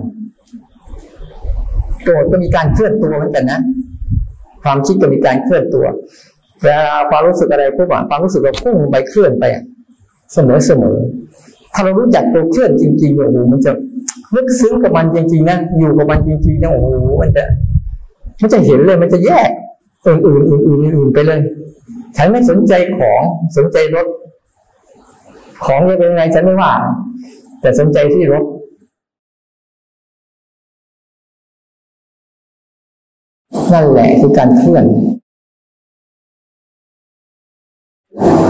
[2.04, 3.60] โกรธก็มีการเคลื่อนตัวเหมือนกันนะ
[4.64, 5.86] ความคิดก็มีการเคลื่อนตัว
[6.62, 9.44] เวลาความรู้สึกอะไรพวกว่าความรู้สึกเราพุ่งไปเคลื่อนไป
[10.34, 10.98] เสมอเสมอ
[11.74, 13.72] ถ้าเรารู้จักตัวเคลื่อนจริงๆโอ้โหมันจะ
[14.36, 16.88] ลึกซึ้งกับมันจริงๆนะอยู่กับมันจริงๆนะโอ้โห
[17.22, 17.44] มันจะ
[18.42, 19.50] มันจะเห็นเลยมันจะแยก
[20.08, 21.40] อื่นๆอื่นๆอื่นๆไปเลย
[22.18, 23.22] ฉันไม่สนใจของ
[23.58, 24.08] สนใจรถ
[25.66, 26.72] ของจะเป็นยังไงฉันไม่ว่า
[27.62, 28.44] แต่สนใจที่รถ
[33.74, 34.86] นั่นแหละคือการเคลื่อน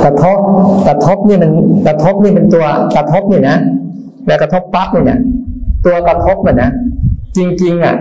[0.04, 0.38] กระทบ
[0.88, 1.52] กระทบนี่มัน
[1.88, 3.58] กระทบนี่เป็นตัวกระทบเนี่ยนะ
[4.28, 5.20] แล้วกระทบปั๊บเนี่ย
[5.86, 6.72] ตัวกระทบมันนะ
[7.38, 7.96] จริงๆอะ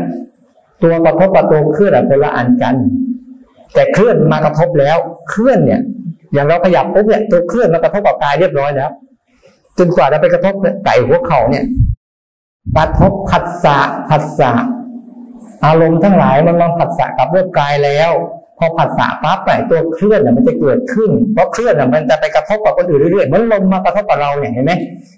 [0.82, 2.74] ตัวกระทบกับตัวเคลื่อนอะคนละอันกัน
[3.74, 4.96] แต่เคลื่อนมากระทบแล้ว
[5.30, 5.80] เคลื่อนเนี่ย
[6.32, 8.90] อย่างเราขยับปุ๊บเนี่ยตัวเคลื่อนมากระทบกับกายเรียบร้อยแล้ว
[9.78, 10.54] จนกว่าจะไปกระทบ
[10.84, 11.64] ไก่หัวเข่าเนี่ย
[12.76, 13.78] กระทบผัสสะ
[14.10, 14.52] ผัสสะ
[15.66, 18.10] อารมณ์ทั้งหลายมันลองผัสสะกับรื่องกายแล้ว
[18.58, 24.72] พอผัสสะปั๊บไปตัวเคลื่อนน่ะมันจะเกิดขึ้น เพราะเคลื่อนน่ะมันจะไปกระทบกับคนอื่นเรื่อยๆมันลมมากระทบกับเราเนี่ยเห็นไหม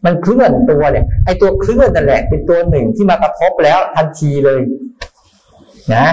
[0.04, 4.60] มันเคลื่อนตัวเนี่ยไอ้ตัวเคลื่อนนั่นแหละเป็นตัวหนึ่งที่มากระทบแล้วทันทีเลย
[5.94, 6.06] นะ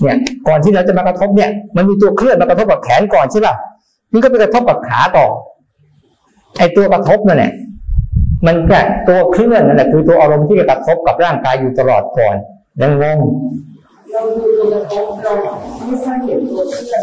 [0.00, 0.16] เนี่ย
[0.48, 3.54] ก่อนที่เราจะมากระทบเนี่ย มันมีตัวเคลื่อนมากระทบกับแขนก่อนใช่ป่ะ
[4.12, 5.26] มันก็ไปกระทบกับขาต่อ
[6.58, 7.52] ไอ้ตัวกระทบนั่นแหละ
[8.46, 12.36] มันแค่ตัวเคลื่อนนั่นแหละคือตัวอารมณ์ที่กระทบกับร่างกายอยู่ตลอดก่อน
[12.80, 13.18] ยังงง
[14.12, 15.32] เราดูตัวกระทบเรา
[15.86, 17.02] ไม่ค่อยเห็นตัวเคลื่อน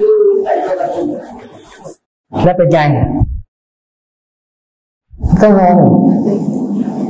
[0.00, 0.10] ดู
[0.44, 1.06] แต่ตัวกระทบ
[2.44, 2.78] แล้วเป็นไง
[5.42, 5.76] ก็งง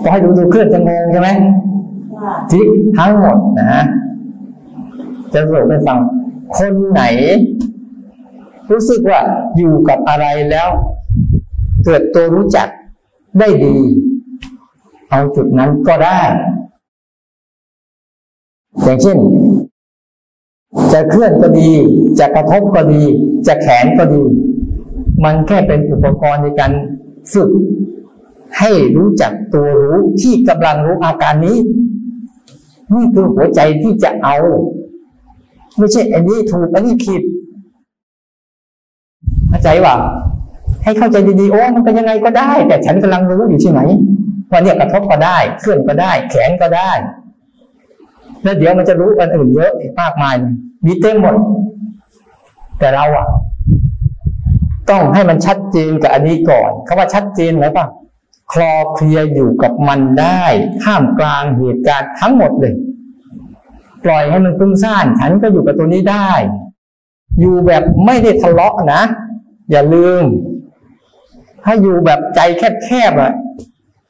[0.03, 1.29] ก็ให้ดูตัวเคลื่อนจะงงใช่ไหม
[2.51, 2.63] ที่
[2.99, 3.85] ทั้งหมดนะ
[5.35, 5.99] จะสรุปให้ฟัง
[6.57, 7.03] คนไหน
[8.71, 9.21] รู้สึกว่า
[9.57, 10.69] อยู่กับอะไรแล้ว
[11.85, 12.69] เกิดตัวรู้จัก
[13.39, 13.77] ได้ดี
[15.11, 16.21] เอาจุดนั้นก็ได้
[18.83, 19.19] อย่างเช่น
[20.93, 21.71] จะเคลื่อนก็ดี
[22.19, 23.03] จะกระทบก็ดี
[23.47, 24.23] จะแขนก็ดี
[25.25, 26.73] มันแค่เป็นอุปกรณ์ในการ
[27.33, 27.51] ฝึก
[28.59, 31.59] ให้รู้จักตัวรู้ที่กำลังรู้อาการนี้
[32.95, 34.37] นี่คือหัวใจที่จะเอา
[35.79, 37.23] ไม่ใช่อันนี้ถูกอันนี้ผิด
[39.49, 39.95] เข้าใจว่า
[40.85, 43.81] ให้เข้าใจดีๆโอ้มันเป็นยังไงก็ได้ แต่ฉันกำลังรู้อยู่ใช่ไหม
[44.51, 46.91] ว่าเนี่ยกระทบก็ได้เคลื่อนก็ได้ แขนก็ได้
[48.43, 50.35] แล้วเดี๋ยวมันจะรู้อันอื่นเยอะมากมาย
[50.87, 51.37] มีเต็มหมด
[52.79, 53.27] แต่เราอะ
[54.91, 57.87] ต้องให้มันชัดเจนกับอันนี้ก่อนคาว่าชัดเจนแล้วป่ะ
[58.53, 60.45] คลอเคลียอยู่กับมันได้
[60.83, 62.75] ท่ามกลางเหตุการณ์ทั้งหมดเลย
[64.05, 66.31] ปล่อยให้มันฟุ้งซ่าน ฉันก็อยู่กับตัวนี้ได้
[67.41, 69.03] อยู่แบบไม่ได้ทะเลาะนะ
[69.71, 70.25] อย่าลืม
[71.65, 72.41] ถ้าอยู่แบบใจ
[72.85, 73.33] แคบๆอะ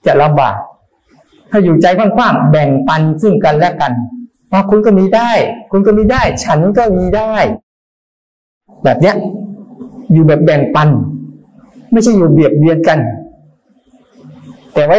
[0.07, 0.57] จะลำบาก
[1.51, 3.93] ถ้าอยู่ใจกว้างๆแบ่งปันซึ่งกันและกัน
[4.53, 5.31] ว่าคุณก็มีได้
[5.71, 7.35] คุณก็มีได้ ฉันก็มีได้
[8.85, 9.17] แบบเนี้ย
[10.13, 10.89] อยู่แบบแบ่งปัน
[11.93, 12.99] ไม่ใช่อยู่เบียดเบียนกัน
[14.75, 14.99] แต่ว่า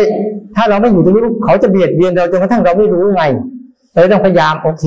[0.55, 3.23] ถ้าเราไม่อยู่ตรงนี้เขาจะเบียดเบียนเราจนกระทั่งเราไม่รู้ไง
[3.95, 4.85] เราต้องพยายามโอเค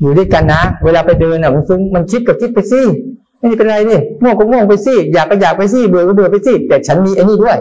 [0.00, 2.80] อยู่ด้วยกันนะ เวลาไปเดินอะมันฟุ้งมันคิดกับคิดไปสิ
[3.38, 7.58] ไม่เป็นไรนี่ม่วงก็ม่วงไปสิอยากก็อยากไปสิเบื่อก็เบื่อไปสิแต่ฉันมีไอ้นี่ด้วย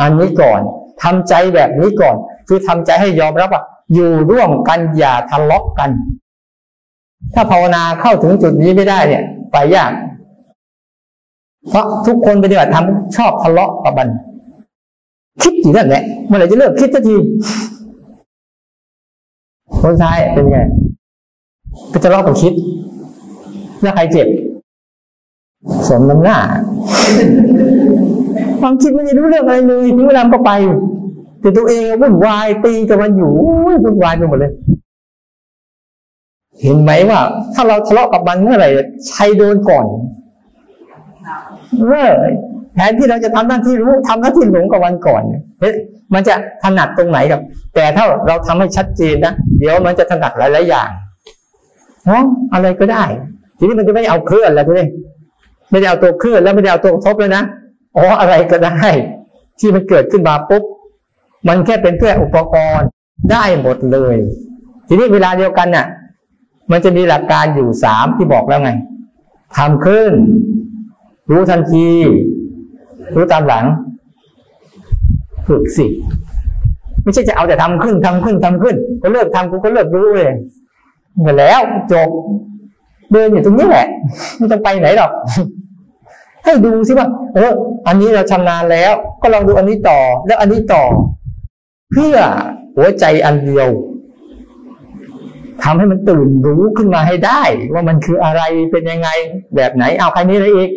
[0.00, 0.60] อันนี้ก่อน
[1.02, 2.16] ทำใจแบบนี้ก่อน
[2.48, 3.62] คือทำใจให้ยอมรับว่า
[3.94, 5.90] อยู่ร่วมกันอย่าทะเลาะกัน
[7.34, 9.22] ถ้าภาวนาเข้าถึงจุดนี้ไม่ได้เนี่ย
[9.52, 9.92] ไปยาก
[11.68, 14.08] เพราะทุกคนปฏิบัติธรรมชอบทะเลาะกับมัน
[15.42, 17.16] คิดอยู่นั่นแหละเมื่อไหร่จะเลิกคิดสักที
[19.80, 20.58] คนท้ายเป็นไง
[21.92, 22.52] ก็จะลาะกับคิด
[23.82, 24.28] แล้วใครเจ็บ
[25.88, 26.38] สมน้ำหน้า
[28.60, 30.52] ความคิดไม่ได้รู้เรื่องอะไรเลยถึงเวลาก็ไป
[31.40, 33.32] แต่ตัวเองวุ่นวายตีกับมันอยู่
[33.66, 34.52] วุ่นวายไปหมดเลย
[36.62, 37.20] เห็นไหมว่า
[37.54, 38.68] ถ้าเราทะเลาะกับมันเมื่อไหร่
[39.12, 39.86] ใครโดนก่อน
[41.80, 42.12] เออ
[42.74, 45.22] แทนที่เราจะทำหน้าที่รู้ทำหน้าที่หลงกับวันก่อน
[45.60, 45.74] เฮ้ย
[46.14, 46.34] มันจะ
[46.64, 47.40] ถนัดตรงไหนกับ
[47.74, 50.88] แต่ถ้าเราทำให้ชัดเจนนะเดี๋ยวมันจะถนัดหลายๆอย่าง
[52.06, 53.04] เนาะอะไรก็ได้
[53.58, 54.86] ทีนี้มันจะไม่เอาเคลื่อนแล้วทีนี้
[55.70, 57.42] ไม่ได้เอาตัวเคลื่อนแล้วไม่ได้เอาตัวทบแล้วนะ
[57.96, 58.78] อ๋ออะไรก็ได้
[59.60, 60.62] ที่มันเกิดขึ้นมาปุ๊บ
[61.48, 62.88] มันแค่เป็นแค่อุปกรณ์
[63.32, 64.16] ได้หมดเลย
[64.88, 65.86] ทีนี้เวลาเดียวกันน่ะ
[66.70, 68.70] มันจะมีหลักการอยู่สามที่บอกแล้วไง
[69.56, 70.12] ทำขึ้น
[71.30, 71.88] รู้ทันที
[73.14, 73.64] รู้ตามหลัง
[75.48, 75.86] ฝึกสิ
[77.02, 80.34] ไม่ใช่จะเอาแต่ทำขึ้นทำขึ้นทำขึ้นก็เลิกทำกูก็เลิกรู้เลย
[81.22, 81.60] หมดแล้ว
[81.92, 82.08] จบ
[83.12, 83.86] เดินอยู่ตรงนี้แหละ
[84.36, 85.10] ไม่ต้องไปไหนหรอก
[86.44, 87.52] ให้ดูสิว่าเออ
[87.86, 88.92] อันนี้เราชำนาญแล้ว
[89.22, 90.82] ก็ลองดูอันนี้ต่อ แล้วอันนี้ต่อ
[91.92, 92.16] เพื่อ
[92.76, 93.68] หัวใจอันเดียว
[95.62, 97.42] ทำให้มันตื่นรู้ขึ้นมาให้ได้
[97.72, 98.42] ว่ามันคืออะไร
[98.72, 99.08] เป็นยังไง
[99.56, 100.70] แบบไหนเอาใครมีอะไรอีก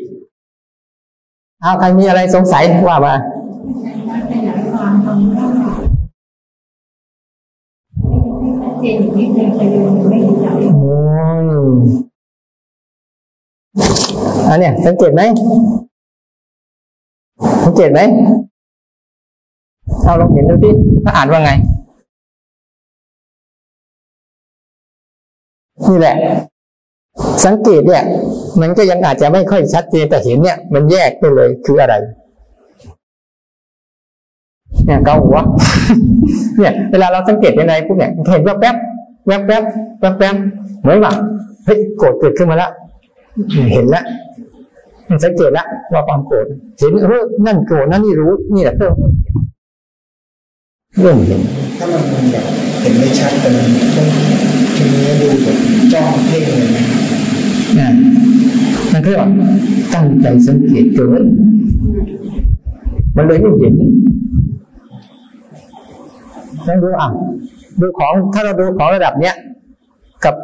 [1.63, 3.13] เอาใครมีอะไรสงสัยว่ามา
[10.75, 10.91] โอ้
[14.49, 15.21] อันเนี้ยสังเกตไหม
[17.63, 17.99] สังเกตไหม
[20.03, 20.73] เอาลองเห็นดูที่
[21.03, 21.51] พระอ่านว่าไง
[25.88, 26.15] นี่แหละ
[27.45, 28.03] สังเกตเนี่ย
[28.61, 31.95] มันก็ยังอาจจะไม่ค่อยชัดเจนแต่เห็นเนี่ย มันแยกไปเลยคืออะไร
[34.86, 35.38] เนี่ยเกาหัว
[36.57, 38.76] เนี่ย เวลาเราสังเกตยังไงพวกเนี่ยเห็นแวบแวบ
[39.28, 39.63] แวบแวบ
[40.01, 40.36] แวบแวบ
[40.82, 41.13] เหมือนว่า
[41.65, 42.72] เฮ้ยโกรธเกิดขึ้นมาแล้ว
[43.74, 44.05] เห็นแล้ว
[45.24, 46.45] สังเกตแล้วว่าความโกรธ
[46.80, 48.93] เห็นเออนั่นโกรธนั่นนี่รู้นี่แหละเริ่ม
[51.01, 51.41] เริ่มเห็น
[51.80, 52.45] ถ้ามันแบบ
[52.82, 53.65] เห็นไม่ชัดแต่มัน
[53.95, 54.07] ต้อง
[54.76, 55.57] ทีนี้ดูแบบ
[55.93, 56.86] จ้องเพ่งเลยนะ
[57.80, 57.89] นะ
[58.91, 59.11] มันก็
[59.93, 61.24] ตั้งใจสังเกตเกิน
[63.15, 63.74] มันเลยไม่เห็น
[66.68, 67.09] นั่นดูอะ
[67.80, 69.36] ดูของถ้าเราดูของระดับเนี้ย
[70.26, 70.36] กับ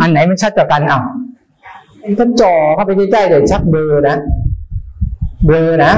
[0.00, 1.00] อันไหนมันชัดกว่ากันอะ
[2.18, 4.16] ถ้าจ่อเข้าไปใกล้ๆเดี๋ยวชักเบลอนะ
[5.44, 5.92] เบลอนะ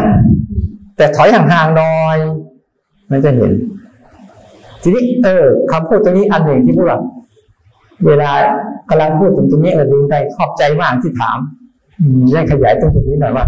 [0.97, 2.19] แต่ถอยห่างๆหน่อย
[3.11, 3.53] มันจะเห็น
[4.83, 7.01] ทีนี้ เออคำพูดตรงนี้อันหนึ่งที่พูดว่า
[8.07, 8.31] เวลา
[8.91, 11.39] กำลังพูดถึงตรงนี้เออลืมไปขอบใจมากที่ถาม
[12.01, 13.47] อืมได้ขยายตรงจุดนี้หน่อยว่า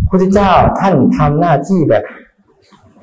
[0.00, 2.02] พระพุทธเจ้าท่านทำหน้าที่แบบ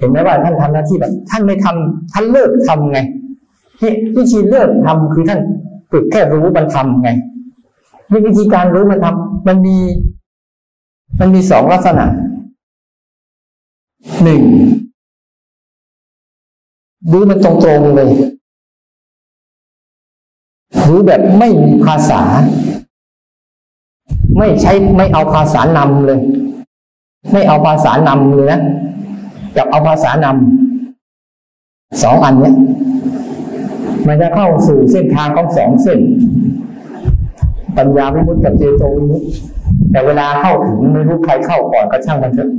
[0.02, 3.00] เห็นไหมว่าท่านทำหน้าที่แบบท่านไม่ทำท่านเลิกทำไง
[3.80, 5.40] ที่วิธีเลิกทำคือท่าน
[5.92, 7.10] ฝึกแค่รู้มันทำไง
[8.12, 9.78] นี่วิธีการรู้มันทำมันมี
[11.20, 12.06] มันมีสองลักษณะ
[14.24, 14.42] หนึ่ง
[17.12, 18.10] ดูมันตรงๆเลย
[20.88, 22.22] รู้แบบไม่มีภาษา
[24.38, 26.20] ไม่ใช้ไม่เอาภาษานำเลย
[27.32, 28.62] ไม่เอาภาษานำเลยนะ
[29.58, 32.56] กับเอาภาษานำสองอันเนี้ย
[34.08, 36.00] มันจะเข้าสู่เส้นทางของสองเส้น
[37.78, 39.28] ปัญญาวิมุตติกับเจโตวิมุตติ
[39.92, 42.52] แต่เวลาเข้าถึงไม่รู้ใครเข้าก่อนก็ช่างมันเถอะ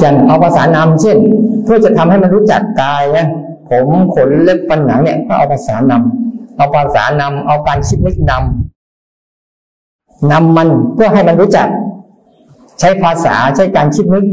[0.00, 1.16] อย่างเอาภาษานำเช่น
[1.64, 3.26] เพื่อจะทำให้มันรู้จักกายนะ
[3.70, 11.68] ผมขนเล็บฟันหนังเนี่ยก็เอาภาษานำเอาภาษานำเอาการคิดนึกนำนำมันเพื่อให้มันรู้จัก
[12.80, 14.24] ใช้ภาษาใช้การคิดนึก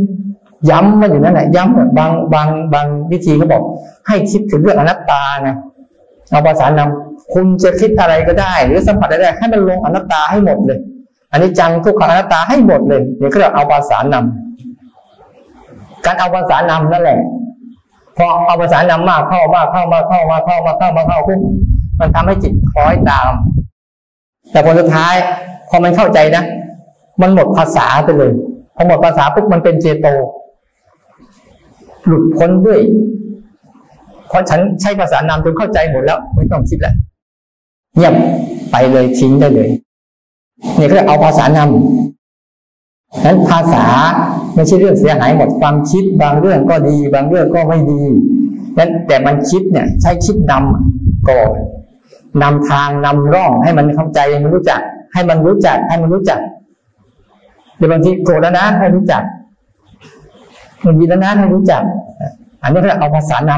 [0.70, 3.64] ย้ำมันอยู่นั่นแหละย้ำบางบางบางวิธีเขาบอก
[4.08, 5.50] ให้คิดถึงเรื่องอนัตตาไง
[6.32, 10.80] เอาภาษานำคุณจะคิดอะไรก็ได้ หรือสัมผัสอะไรได้ให้มันลงอนัตตาให้หมดเลย
[11.32, 17.20] อันนี้จังทุกขังอนัตตาให้หมดเลยเดี๋ยวก็เรียกเอาภาษานำการเอาภาษานำนั่นแหละ
[18.18, 21.40] พอเอาภาษานำมากเข้ามากเข้ามากเข้ามากเข้ามากเข้ามากเข้าปุ๊บ
[22.00, 23.32] มันทำให้จิตคล้อยตาม
[24.52, 25.16] แต่ผลสุดท้าย
[25.70, 26.44] พอมันเข้าใจนะ
[27.22, 28.32] มันหมดภาษาไปเลย
[28.76, 30.08] พอหมดภาษาปุ๊บมันเป็นเจโต
[32.10, 32.80] หลุดพ้นด้วย
[34.30, 36.96] เพราะฉันใช้ภาษานามจนเข้าใจหมดแล้ว ไม่ต้องคิดแล้ว
[37.96, 38.14] เงียบ
[38.72, 39.70] ไปเลยทิ้งได้เลย
[40.76, 43.86] เนี่ยก็เอาภาษานำนั้นภาษา
[44.56, 48.02] ไม่ใช่เรื่องเสียหายหมดความคิดบางเรื่องก็ดี บางเรื่องก็ไม่ดี
[48.78, 51.52] นั้นแต่มันคิดเนี่ย ใช้คิดนำก่อน
[52.42, 54.82] นำทางนำร่องให้มันเข้าใจให้มันรู้จัก
[55.14, 56.40] ให้มันรู้จักให้มันรู้จัก
[57.78, 59.24] เดี๋ยวบางทีโกรธแล้วนะให้รู้จัก
[60.86, 61.82] มันดีแล้วนะให้รู้จัก
[62.62, 63.52] อันนี้ก็เอาภาษาน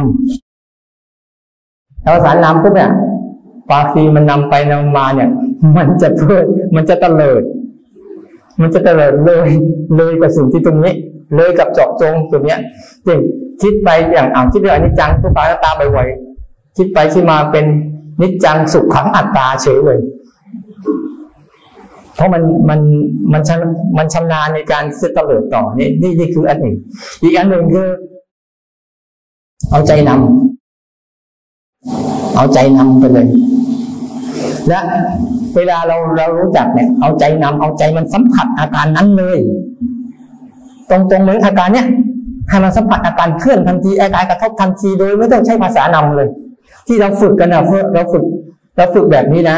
[1.18, 2.92] ำเอาภาษานำปุ๊บเนี่ย
[3.72, 5.30] บางทีมันนำไปนำมาเนี่ย
[5.78, 6.46] มันจะเพิ่ม
[6.76, 7.42] มันจะเตลิด
[8.62, 9.48] มันจะเตลิดเลย
[9.96, 10.94] เลยกับสิ่งที่ตรงนี้
[11.36, 12.60] เลยกับจาะจงตรงเนี้ย
[13.06, 13.20] อย่าง
[13.62, 17.66] คิดไปอย่างอ่านคิดเรื่องอนิจจังทุกข์อนัตาบ่อยๆคิดไปคิดมาเป็น
[18.22, 20.00] นิจจังสุขขังอัตตาเฉยเลย
[22.16, 22.80] เพราะมันมัน
[23.34, 26.76] มันชำมันชำนาญในการจะเตลิดต่อนี่นี่นี่คืออันหนึ่ง
[27.24, 27.88] อีกอันหนึ่งคือ
[29.72, 33.28] เอาใจนำเอาใจนำไปเลย
[34.68, 34.80] และ
[35.56, 39.38] เวลาเราเรารู้จักเนี่ย เอาใจนำเอาใจมันสัมผัสอาการนั้นเลย
[40.90, 41.88] ตรงตรงเลยอาการเนี้ย
[42.50, 46.28] ให้มันสัมผัสอาการเคลื่อนทันทีอาการกระทบทันทีโดยไม่ต้องใช้ภาษานำเลย
[46.88, 48.24] ที่เราฝึกกันนะเพื่อเราฝึก
[48.78, 49.58] เราฝึกแบบนี้นะ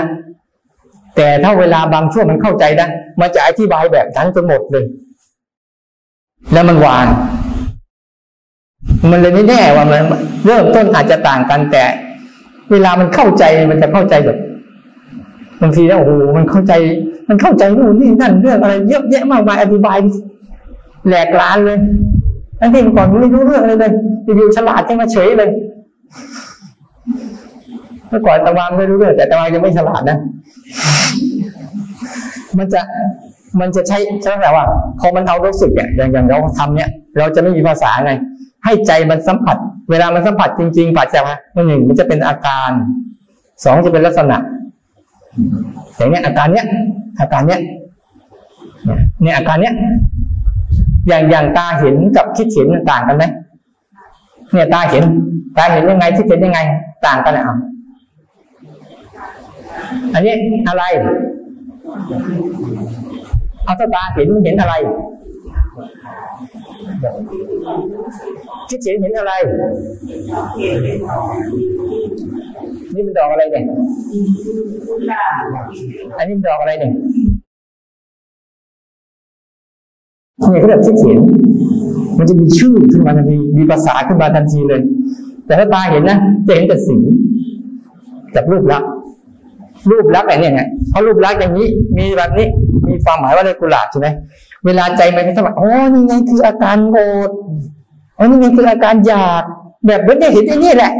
[1.15, 2.87] แต่ถ้าเวลาบางช่วงมันเข้าใจนะ
[3.21, 4.85] มันจะอธิบายแบบนั้นจนหมดเลย
[6.53, 7.05] แล้วมันวาง
[9.11, 10.01] มันเลยไม่แน่ว่ามัน
[10.45, 11.83] เริ่มต้นอาจจะต่างกันแต่
[12.71, 14.37] เวลามันเข้าใจมันจะเข้าใจแบบ
[15.61, 16.73] บางทีแล้วโอ้โหมันเข้าใจ
[17.29, 19.97] มันเข้าใจนู่นนี่นั่นเรื่องอะไรเยอะแยะมากมายอธิบาย
[21.07, 21.77] แหลกลานเลย
[22.59, 23.91] ทั้งที่เมื่อก่อนไม่รู้เรื่องอะไรเลย
[24.37, 25.49] อยู่ฉลาดขึ้นมาเฉยเลย
[28.09, 30.17] เมื่อก่อนตะวันไม่รู้เรื่องแต่ตะวันยังไม่ฉลาดนะ
[32.57, 32.81] มันจะ
[33.59, 34.65] มันจะใช้ใช่ไหมว่า
[34.99, 38.11] พอมันเอารู้สึกเนี่ยอย่างอย่างเราทำเนี่ย เราจะไม่มีภาษาไง
[38.65, 39.57] ให้ใจมันสัมผัส
[39.91, 41.21] เวลามันสัมผัสจริงๆปัจจัย
[41.55, 42.69] มันหนึ่งมันจะเป็นอาการ
[43.63, 44.37] สองจะเป็นลักษณะ
[45.95, 46.65] อย่างเนี้ยอาการเนี้ย
[47.19, 47.61] อาการเนี้ย
[49.21, 49.73] เนี่ยอาการเนี้ย
[51.07, 53.23] อย่างอย่างตาเห็นกับคิดเห็นต่างกันไหม
[54.51, 55.03] เนี่ยตาเห็น
[55.57, 56.59] ตาเห็นยังไงคิดเห็นยังไง
[57.05, 57.45] ต่างกันอะ
[60.13, 60.33] อันนี้
[60.67, 60.83] อะไร
[63.65, 64.73] เอาตาเห็นเห็นอะไร
[68.69, 69.31] คิดเห็นเห็นอะไร
[72.93, 73.65] นี่มันดอกอะไรเนี่ย
[76.17, 76.91] อันนี้มันดอกอะไรเนี่ย
[80.49, 81.19] เนี่ยเขาแบบคิดเห็น
[82.17, 84.81] มันจะมีชื่อขึ้นมาทันที มีภาษาขึ้นมาทันทีเลย
[85.45, 86.17] แต่ถ้าตาเห็นนะ
[86.47, 86.97] จะเห็นแต่สี
[88.35, 88.91] กับรูปลักษณ์
[89.89, 91.67] รูปลักษณ์อะไรเนี่ยไงเพราะรูปลักษณ์อย่างนี้
[91.97, 92.47] มีแบบนี้
[92.87, 94.07] มีความหมายว่าในกุหลาบใช่ไหม
[94.65, 97.29] เวลาใจมันก็จะแบบอ๋อนี่ไงคืออาการโกรธ
[98.17, 99.43] อ๋อนี่ไงคืออาการอยาก
[99.87, 100.91] แบบเหมือนได้เห็นไอ้นี่แหละ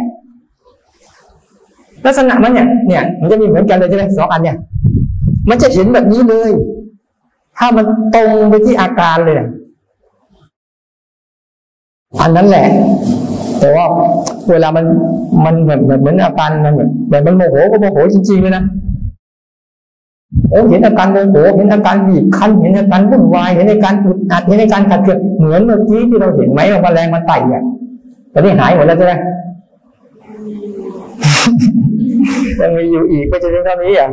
[2.06, 4.58] ลักษณะมันเนี่ย เนี่ย มันจะมีเหมือนกันเลยใช่ไหมสองอันเนี่ย
[5.50, 6.52] มันจะเห็นแบบนี้เลย
[7.58, 9.36] ถ้ามันตรงไปที่อาการเลย
[12.22, 12.66] อันนั้นแหละ
[13.64, 13.86] แต่ว่า
[14.52, 14.86] เวลามัน
[15.46, 18.64] มันเหมือนเหมือนอาการมันเหมือนแบบมันโมโหก็โมโหจริงๆเลยนะ
[20.50, 27.64] โอ้เห็นอาการโมโหเห็นอาการบีบคั้นเห็นอาการวุ่นวายเห็นอาการอุดอัดเห็นอาการขัดเคืองเหมือนเมื่อกี้ที่เราเห็นไหมว่าแมลงมันไต่อะ
[28.34, 29.14] ตอนนี้หายหมดแล้วใช่ไหม
[32.60, 34.10] ยังมีอยู่อีกไม่ใช่เท่านี้อะ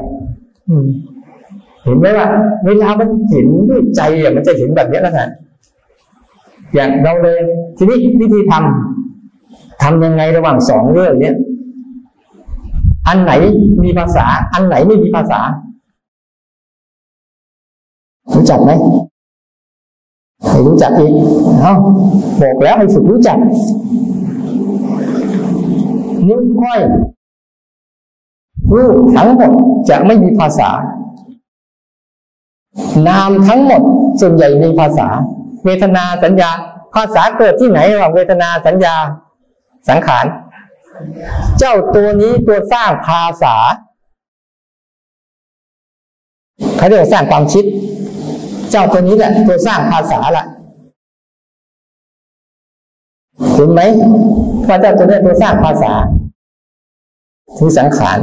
[1.84, 2.26] เห็นไหมว่า
[2.64, 5.28] เวลามันเห็นด้วยใจอะมันจะเห็นแบบนี้แล้วนะ
[6.74, 7.40] อย่างเราเลย
[7.76, 8.89] ทีนี้วิธีทำ
[9.82, 11.36] ทำยังไงระหว่างสองเรื่องเนี้ย
[13.08, 13.32] อันไหน
[13.82, 15.40] มีภาษา อันไหนไม่มีภาษา
[18.34, 18.70] รู้จักไหม
[20.46, 21.12] ให้รู้จักอีก
[21.60, 21.74] เอ้า
[22.42, 23.38] บอกแล้วให้ฝึกรู้จัก
[26.28, 26.80] นิ้วก้อย
[28.74, 29.52] รูปทั้งหมด
[29.88, 30.70] จะไม่มีภาษา
[33.08, 33.82] นามทั้งหมด
[34.20, 35.06] ส่วนใหญ่มีภาษา
[35.64, 36.50] เวทนาสัญญา
[36.94, 38.94] ภาษาเกิดที่ไหนระหว่างเวทนาสัญญา
[39.88, 40.24] สังขาร
[41.58, 43.54] เจ้าตัวนี้ตัวสร้างภาษา
[46.76, 47.64] เขาเรียกว่าสร้างความคิด
[48.70, 50.44] เจ้าตัวนี้แหละ ตัวสร้างภาษาละ
[53.54, 53.80] เห็นไหม
[54.68, 55.92] ว่าเจ้าตัวนี้ตัวสร้างภาษา
[57.58, 58.18] คือสังขาร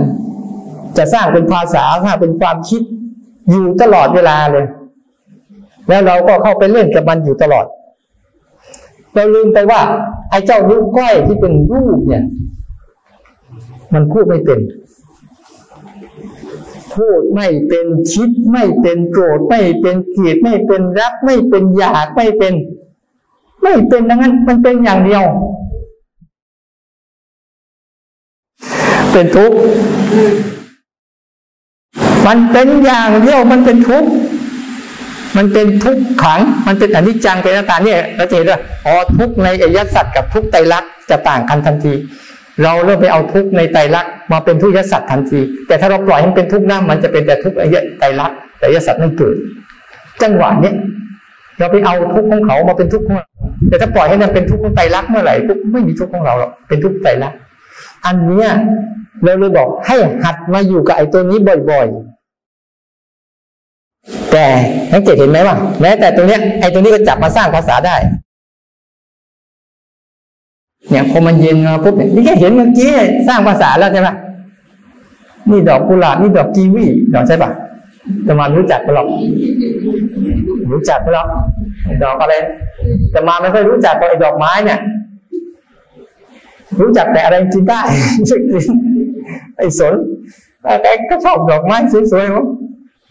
[0.98, 2.82] จะสร้างเป็นภาษาสร้างเป็นความคิด
[3.50, 4.66] อยู่ตลอดเวลาเลย
[5.88, 7.66] แล้วเราก็เข้าไปเล่นกับมันอยู่ตลอด
[9.18, 9.82] เราลืมไปว่า
[10.30, 12.24] ไอ้เจ้านิ้วก้อยที่เป็นรูปเนี่ย
[13.94, 14.60] มันพูดไม่เป็น
[16.94, 22.54] พูดไม่เป็นคิดไม่เป็นโกรธไม่เป็นเกลียดไม่เป็นรัก ไม่เป็นอยากไม่เป็น
[23.64, 25.24] ไม่เป็นดังนั้น มันเป็นอย่างเดียว
[29.12, 29.58] เป็นทุกข์
[32.28, 34.10] มันเป็นอย่างเดียวมันเป็นทุกข์
[35.36, 41.94] มันเป็นทุกขัง มันเป็นอนิจจังเป็นอนัตตาเนี่ยเราจะเห็นว่าอ๋อทุกในอริยสัจกับทุกไตรลักษณ์จะต่างกันทันที
[42.64, 49.36] เราเริ่มไปเอาทุกในไตรลักษณ์มาเป็นทุกยสัจทันที แต่ถ้าเราปล่อยให้มันเป็นทุกน้ามันจะเป็นแต่ทุกอริยไตรลักษณ์แต่อริยสัจไม่เกิด
[50.22, 50.76] จังหวะเนี้ย
[51.60, 53.28] เราไปเอาทุกของเขามาเป็นทุกของเรา
[53.70, 57.38] แต่ถ้าปล่อยให้มันเป็นทุกของไตรลักษณ์เมื่อไหร่ทุกไม่มีทุกของเราหรอกเป็นทุกไตรลักษณ์
[58.06, 58.50] อันเนี้ย
[59.24, 61.38] เราเลยบอกให้หัดมาอยู่กับไอ้ตัวนี้
[61.72, 62.17] บ่อยๆ
[64.32, 64.46] แต่
[64.92, 67.96] สังเกตเห็นไหมว่า แม้แต่ตัวเนี้ยไอ้ตัวนี้ก็จับมาสร้างภาษาได้
[70.90, 72.92] เนี่ยพอมันเย็นมาปุ๊บเนี่ยนี่แค่เห็นเมื่อกี้
[73.28, 74.10] สร้างภาษาแล้วใช่ไหม
[75.50, 77.52] นี่ดอกกุหลาบนี่ดอกกีวีดอกใช่ปะ
[78.28, 79.08] จะมารู้จักไปหรอก
[80.72, 81.28] รู้จักไปหรอก
[82.04, 82.34] ดอกอะไร
[83.14, 84.80] จะมาไม่ค่อยรู้จักกับไอ้ดอกไม้เนี่ย
[86.82, 87.82] รู้จักแต่อะไรกินได้
[89.58, 89.94] ไอ้สน
[90.82, 91.78] แกก็ชอบดอกไม้
[92.12, 92.46] สวยๆมั้ง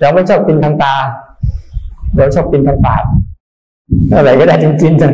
[0.01, 0.95] เราไม่ชอบกินทางตา
[2.17, 3.05] เราชอบกินทางปาก
[4.17, 5.13] อะไรก็ได้จริงๆจัง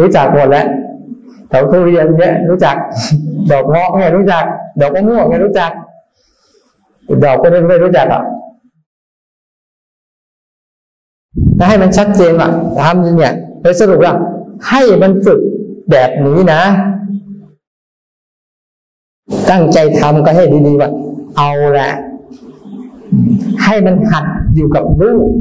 [0.00, 0.66] รู้จักหมดแล้ว
[1.48, 2.76] แถวทุเรียนเนี่ยรู้จัก
[3.50, 4.44] ดอกงาะเนี่ยรู้จัก
[4.80, 5.70] ดอกมะม่วงเนี่ยรู้จัก
[7.24, 8.22] ดอกก็ไม่รู้จักอะ
[11.58, 12.48] ถ้าให้มันชัดเจนว่า
[12.80, 14.14] ทำเนี่ยโดยสรุปว่า
[14.68, 15.40] ให้มันฝึก
[15.90, 16.62] แบบนี้นะ
[19.50, 20.90] ตั้งใจทำก็ให้ดีๆว่า
[21.36, 21.90] เอาละ
[23.64, 25.32] ให้มันหัดอยู่กับรูป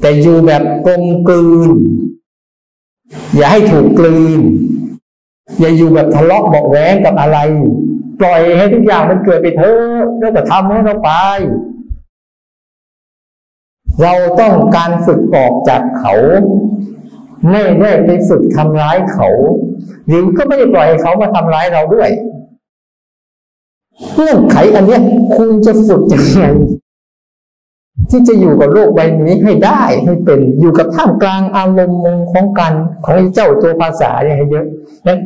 [0.00, 1.70] แต่อยู่แบบกลมกลืน
[3.36, 4.40] อย่าให้ถูกกลืน
[5.58, 7.38] อย่าอยู่แบบทะเลาะเบาแหวงกับอะไร
[8.20, 11.10] ปล่อยให้ทุกอย่างมันเกิดไปเถอะแล้วก็ทำให้เราไป
[14.02, 16.14] เราต้องการฝึกออกจากเขา
[17.50, 19.28] ไม่ได้ไปฝึกทำร้ายเขา
[20.06, 22.10] หรือก็ไม่ได้ปล่อยเขามาทำร้ายเราด้วย
[24.14, 25.02] เงื่อนไขอันเนี้ย
[25.36, 26.44] คุณจะฝึกยังไง
[28.10, 32.72] ที่จะอยู่กับโลกใบนี้ให้ได้ให้เป็นอยู่กับท่ามกลางอารมณ์ของการ
[33.04, 34.66] ของเจ้าตัวภาษาเนี่ยให้เยอะ
[35.06, 35.18] นั้น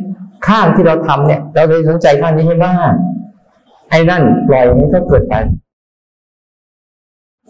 [0.47, 2.93] ข้างที่เราทำเนี่ย เราเลยสนใจข้างนี้ให้มาก
[3.89, 5.35] ไอ้นั่นปล่อยให้เขาเกิดไป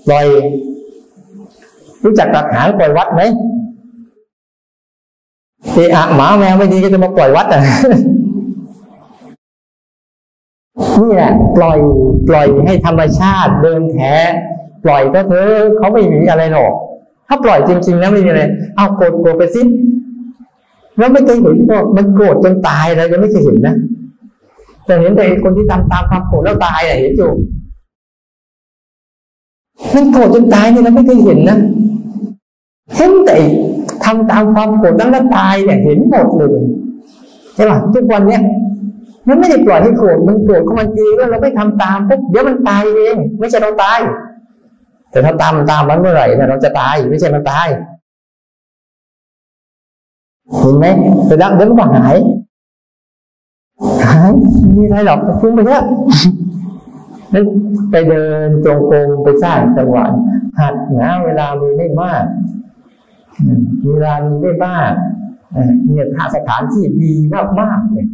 [0.08, 0.28] ปล่อย
[2.04, 3.22] รู้จักตัดหางปล่อยวัดไหม
[5.74, 7.62] เอะอะหมาแมวไม่ดีก็จะมาปล่อยวัดอะ
[11.02, 11.80] นี่แหละปล่อย
[12.30, 14.14] ปล่อยให้ธรรมชาติเดินแท้
[14.84, 16.74] ปล่อยก็เถอะเขาไม่มีอะไรหรอก
[17.28, 18.42] ถ้าปล่อยจริงๆนะไม่มีอะไร
[18.76, 19.62] เอาโกรธโกรธไปสิ
[20.98, 23.76] แล้วไม่เคยเห็นว่ามันโกรธจนตายเลยยังไม่เคยเห็นนะ
[24.86, 27.32] แต่เห็นแต่คนที่ทำตามความโกรธแล้วตายอะเห็นอยู่
[29.94, 31.58] มันโกรธจนตายเนี่ยเราไม่เคยเห็นนะ
[32.96, 33.36] เห็นแต่
[34.04, 36.64] ทำตามความโกรธนั้นแล้วตายเนี่ยเห็นหมดเลย
[37.56, 38.42] ใช่ป่ะทุกวันเนี้ย
[39.28, 44.00] มันไม่ได้ปล่อยให้โกรธมันโกรธของมันเองแล้วเราไม่ทำตามปุ๊บเดี๋ยวมันตายเอง ไม่ใช่เราตาย
[45.12, 47.68] แต่ถ้าตามตามมันเมื่อไหร่เนี่ยเราจะตายไม่ใช่มันตาย
[50.58, 50.86] เห็นไหม
[51.28, 52.16] ไปรักเดี๋ยวมันก็หาย
[54.04, 55.84] หายไม่มีอะไรหรอกฟุ้งไปเถอะ
[57.34, 57.44] นั่น
[57.92, 60.06] ไปเดินจงกรมไปสร้างจังหวะ
[60.60, 62.24] หัดนะเวลามีไม่มาก
[63.90, 64.92] เวลามีไม่มาก
[65.86, 68.08] เนี่ยหาสถานที่ดีมากมากเลย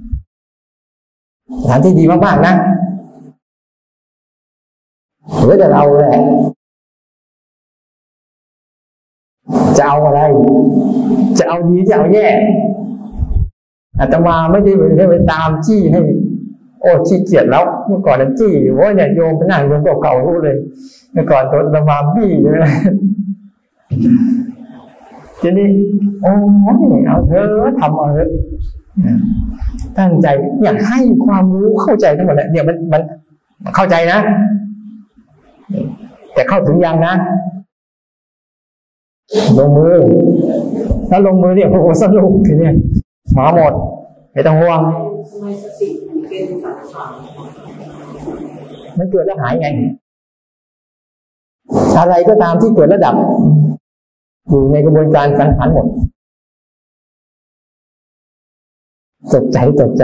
[1.67, 2.53] ถานที่ดีมากๆนะ
[5.43, 6.15] เหลือแต่เราแหละ
[9.77, 10.21] จะเอาอะไร
[11.37, 12.27] จะเอาดีจะเอาแย่
[13.99, 16.01] อาตมาไม่ได้ไปไปตามจี้ให้
[16.81, 20.57] โอ้ขี้เกียจแล้ว เมื่อก่อนนั้นจี้โอ้ยเนี่ยโยมไปนั่งโยมเก่าๆรู้เลย
[21.13, 22.53] เมื่อก่อนตัวอาตมาบี้เลย
[25.41, 25.67] ทีนี้
[26.21, 26.33] โอ้
[26.75, 27.43] ยเอาเธอ
[27.79, 28.29] ทำเอาเถอะ
[29.97, 30.27] ตั้งใจ
[30.63, 33.01] อยากให้ความรู้เข้าใจทั้งหมดแหละเนี่ยมันมัน
[33.75, 34.19] เข้าใจนะ
[36.33, 37.13] แต่เข้าถึงยังนะ
[39.57, 39.95] ลงมือ
[41.09, 42.69] ถ้าลงมือเนี่ยโอ้โหสนุกทีนี้
[43.33, 43.73] หมาหมด
[44.33, 44.79] ไม่ต้องห่วง
[45.29, 47.11] ทำไมสติถึงเป็นสังขาร
[48.97, 49.67] มันเกิดแล้วหายไง
[51.97, 53.15] อะไรก็ตามที่เกิดระดับ
[54.49, 55.85] อยู่ในกระบวนการสังขารหมด
[59.33, 60.03] ตกใจตกใจ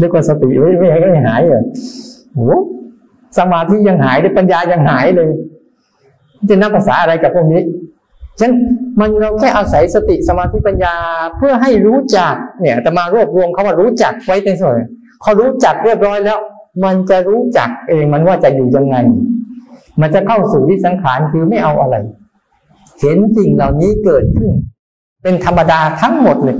[0.00, 1.62] นึกว่าสติไม่ไม่ไม่หายเหรอ
[2.34, 2.40] โห
[3.38, 5.30] สมาธิยังหายเลยปัญญายังหายเลย
[6.48, 7.62] จะนับภาษาอะไรกับพวกนี้
[8.38, 8.52] ฉะนั้น
[9.00, 10.94] มันเราแค่อาศัยสติสมาธิปัญญา
[11.36, 14.74] เพื่อให้รู้จักเนี่ยแต่มารวบรวมเขาว่ารู้จักไว้ในส่วน
[15.22, 16.38] พอรู้จักเรียบร้อยแล้ว
[16.84, 18.96] มันจะรู้จักเองมันว่าจะอยู่ยังไง
[20.00, 21.96] มันจะเข้าสู่ที่สังขารคือไม่เอาอะไร
[23.00, 24.52] เห็นสิ่งเหล่านี้เกิดขึ้น
[25.22, 26.56] เป็นธรรมดาทั้งหมดเลย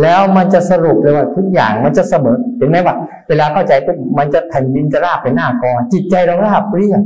[0.00, 2.94] แล้วมันจะสรุปเลยว่าทุกอย่างมันจะเสมอเห็นไหมว่า
[3.28, 7.02] เวลาเข้าใจปุ๊บมันจะแผ่นดินจะราบไปหน้ากอจิตใจเราราบเรียบ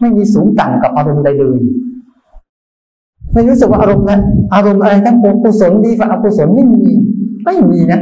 [0.00, 1.60] ไม่มีสูงต่ำกับอารมณ์ใดเลย
[3.32, 4.20] ไม่รู้สึกว่าอารมณ์นั้น
[4.54, 6.84] อารมณ์อะไรทั้งปวงกุศลดีกับอกุศลไม่มี
[7.44, 8.00] ไม่มีนะ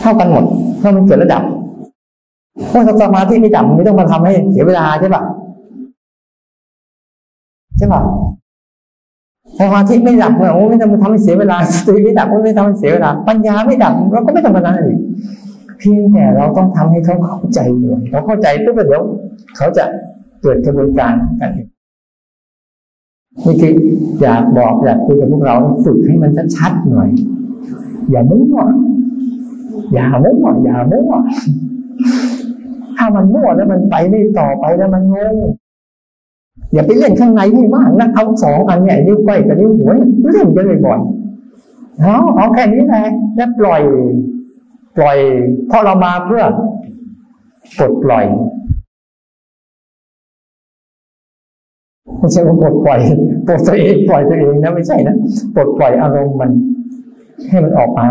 [0.00, 0.44] เท่ากันหมด
[0.78, 1.42] เพราะมันเกิดระดับ
[2.68, 5.22] เพราะสมาธิไม่ดับไม่ต้องมาทำให้เสียเวลาใช่ปะ
[7.78, 8.00] ใช่ปะ
[9.56, 14.90] สมาธิไม่ดับเนี่ยโอ้ไม่ต้องมาทำให้เสียเวลาสติไม่ดับก็ไม่ทำให้เสียเวลา ปัญญาไม่ดับเราก็ไม่ต้องมาทำอะไร
[15.78, 19.02] เพียงแต่เราต้องทำให้เขาเข้าใจอยเขาเข้าใจปุ๊บเดี๋ยว
[19.56, 19.84] เขาจะ
[20.42, 23.74] เกิดกระบวนการกันนี่คือ
[24.22, 27.08] อยากบอกอยากคุยกับพวกเราฝึกให้มันชัดๆหน่อย
[28.10, 28.60] อย่ามั่ว
[29.92, 31.12] อย่ามั่วอย่ามั่ว
[32.96, 35.36] ถ้ามันมั่วแล้วมันไปไม่ต่อไปแล้วมันงง
[36.72, 43.04] อย่าไปเล่นข้างในให้มากนะเอาสองอันเนี่ยนิ้วก้อยกับนิ้วหัวเนี่ยเล่นกันบ่อยๆเอาเอาแค่นี้แหละ
[43.36, 43.82] แล้วปล่อย
[44.96, 45.18] ปล่อย
[45.68, 46.44] เพราะเรามาเพื่อ
[47.78, 48.24] ปลดปล่อย
[52.18, 53.00] ไม่ใช่ว่าปลดปล่อย
[53.46, 55.16] ปลดตัวเองปล่อยตัวเองนะไม่ใช่นะ
[55.54, 56.50] ปลดปล่อยอารมณ์มัน
[57.48, 58.08] ให้มันออกมา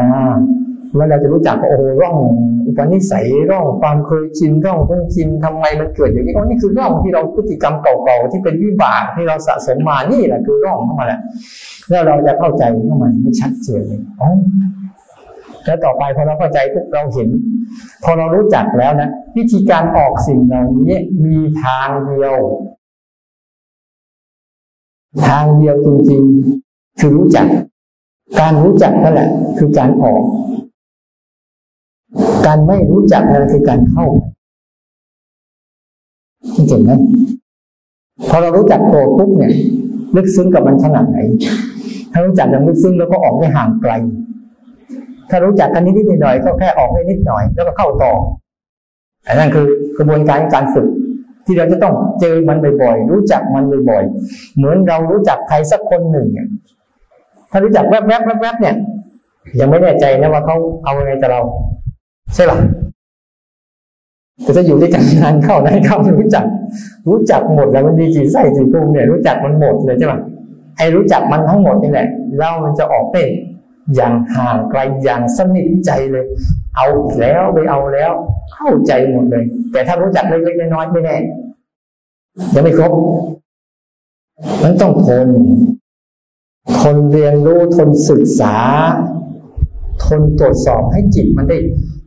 [0.98, 2.18] แล้วเราจะรู้จักว่าโอ้ร่อง
[2.66, 11.20] อุปนิสัยร่องความเคยชินร่องคุ้นชินทำไมมันเกิดอย่างนี้โอ้นี่คือร่องที่เราพฤติกรรมเก่าๆที่เป็นวิบากที่เราสะสมมานี่แหละคือร่องเข้ามาแหละ
[11.90, 14.30] แล้วเราจะเข้าใจว่ามันไม่ชัดเจนเลยอ๋อ
[15.66, 17.30] แล้วต่อไปพอเราเข้าใจปุ๊บเราเห็น
[18.04, 20.96] พอเรารู้จักแล้วนะวิธีการออกสิ่งเหล่านี้
[21.26, 22.36] มีทางเดียว
[25.26, 27.48] ทางเดียวจริงๆ คือรู้จัก
[28.40, 30.24] การรู้จักนั่นแหละ คือการออก
[32.46, 34.06] การไม่รู้จักนั่นคือการเข้า
[36.54, 36.92] ไปเห็นไหม
[38.30, 39.54] พอเรารู้จักโกรธปุ๊บเนี่ย
[40.16, 41.18] ลึกซึ้งกับมันขนาดไหน
[42.12, 43.92] ถ้ารู้จักอย่างลึกซึ้งแล้วก็ออกได้ห่างไกล
[45.30, 48.14] ถ้ารู้จักกันนิดๆหน่อยๆก็แค่ออกได้นิดหน่อย แล้วก็เข้าต่อ
[49.28, 50.88] อันนั้นคือกระบวนการการฝึก
[51.46, 56.48] ที่เราจะต้องเจอมันบ่อยๆรู้จักมันบ่อยๆเหมือนเรารู้จักใครสักคนหนึ่งเนี่ย
[57.52, 58.76] ถ้ารู้จักแวบๆแวบๆเนี่ย
[59.60, 61.42] ยังไม่แน่ใจนะว่าเขาเอาอะไรกับเรา
[62.34, 62.58] ใช่หรอ
[64.44, 66.46] แต่ถ้าอยู่ด้วยกันนานเข้านานเข้ารู้จัก
[67.08, 70.14] รู้จักหมดแล้วมันมีกี่ไส้กี่พุงเนี่ยรู้จักมันหมดเลยใช่ไหม
[70.78, 72.08] ไอ้รู้จักมันทั้งหมดนี่แหละ
[72.38, 73.24] เรามันจะออกได้
[73.96, 76.26] อย่างห่างไกลอย่างสนิทใจเลย
[76.76, 76.88] เอา
[77.22, 78.12] แล้วไปเอาแล้ว
[78.54, 81.18] เข้าใจหมดเลย แต่ถ้ารู้จักเล็กๆน้อยๆไม่แน่
[82.56, 82.92] ยังไม่ครบ
[84.64, 85.28] มันต้องทน
[86.80, 88.56] ทนเรียนรู้ทนศึกษา
[90.06, 91.58] ทนตรวจสอบให้จิตมันได้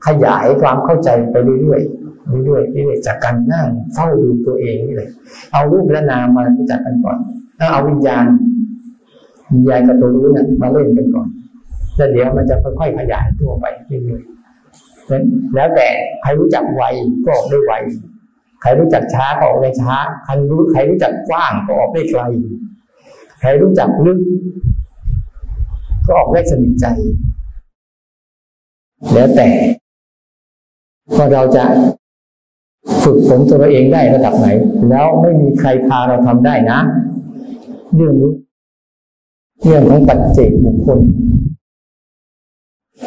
[0.06, 5.10] ขยายความเข้าใจไปเรื่อยๆเรื่อยๆเรื่อยๆจากการนั่งเฝ้าดูตัวเองนี่เลย
[5.52, 7.18] เอารูปและนามมารู้จักกันก่อน
[7.56, 8.26] แล้วเอาวิญญาณ
[9.52, 11.28] วิญญาณกับตัวรู้เนี่ยมาเล่นกันก่อน
[11.96, 15.86] แล้วเดี๋ยวมันจะค่อยๆขยายตัวไปเรื่อยๆแล้วแต่
[16.22, 16.82] ใครรู้จักไว
[17.24, 17.72] ก็ออกได้ไว
[18.62, 22.22] ใครรู้จักช้าก็ออกได้ช้าใครรู้ใครรู้จักกว้างก็ออกได้ไกล
[23.40, 24.20] ใครรู้จักลึก
[26.06, 26.86] ก็ออกได้สนิทใจ
[29.12, 29.48] แล้วแต่
[31.16, 31.64] ว่าเราจะ
[33.02, 34.46] ฝึกฝนตัวเราเองได้ระดับไหน
[34.90, 36.78] แล้วไม่มีใครพาเราทำได้นะ
[37.94, 38.32] เรื่องนี้
[39.64, 40.98] เรื่องของปัจเจกบุคคล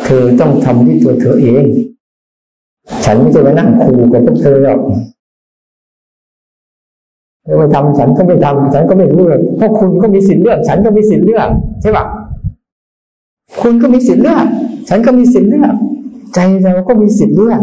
[0.04, 1.64] เธอต้องทำที่ตัวเธอเอง
[3.06, 4.80] ฉันไม่จะมานั่งขู่กับพวกเธอหรอก
[7.44, 11.50] เธอไม่ทำฉันก็ไม่ทำฉันก็ไม่รู้หรอกเพราะคุณก็มีสิทธิ์เลือก ฉันก็มีสิทธิ์เลือก
[11.82, 12.06] ใช่ปะ
[13.62, 14.46] คุณก็มีสิทธิ์เลือก
[14.90, 15.74] ฉันก็มีสิทธิ์เลือก
[16.34, 17.62] ใจเราก็มีสิทธิ์เลือก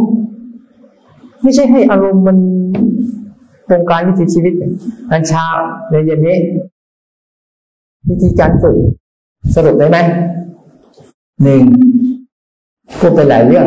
[1.42, 2.38] ไม่ใช่ให้อารมณ์มัน
[3.64, 4.52] โครงการวิถีชีวิต
[5.10, 5.46] อันเช้า
[5.90, 6.36] ในเย็นนี้
[8.08, 8.76] วิธีการฝึก
[9.54, 9.98] สรุปได้ไหม
[11.42, 11.62] หนึ่ง
[12.98, 13.66] พูดไปหลายเรื่อง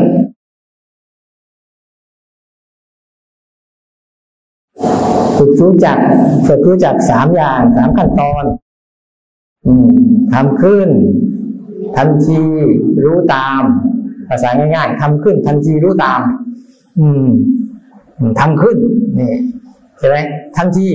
[5.37, 5.97] ฝึกรู้จัก
[6.47, 8.43] ฝึกรู้จักสามอย่างสามขั้นตอน
[9.65, 9.95] อืม
[10.33, 10.89] ทำขึ้น
[11.95, 12.41] ทันที
[13.03, 13.61] รู้ตาม
[14.29, 16.21] ภาษาง่ายๆทำขึ้นทันทีรู้ตาม
[16.99, 17.27] อืม
[18.39, 18.77] ทำขึ้น
[19.19, 19.33] นี่
[19.99, 20.17] ใช่ไหม
[20.57, 20.87] ทันที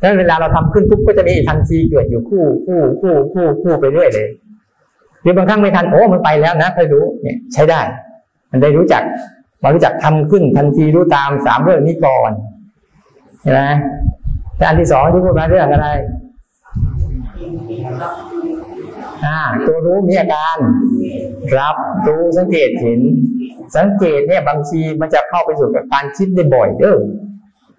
[0.00, 4.28] แล้วเวลาเราทำขึ้นปุ๊บก็จะมีทันทีเกิดอยู่คู่คู่คู่คู่คู่ไปเรื่อยเลย
[5.22, 7.80] หรือบางครั้งไม่ทันโอ้มันไปแล้วนะค่อยรู้เนี่ยใช้ได้
[8.50, 9.02] มันได้รู้จัก
[9.62, 12.30] มารู้จักทำขึ้นทันทีรู้ตามสามเรื่องนี้ก่อน
[13.42, 13.62] ใช่ไหม
[14.56, 15.88] แต่อันที่สองที่พูดมาเรื่องอะไร
[19.24, 20.56] อ่าตัวรู้มีอาการ
[21.58, 23.00] รับรู้สังเกตเห็น
[23.76, 26.98] สังเกตเนี่ยบางทีมันจะเข้าไปสู่กับการคิดได้บ่อยเออ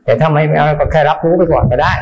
[0.05, 1.93] แต่ถ้าไม่เอาก็แค่รับรู้ไปก่อนก็ได้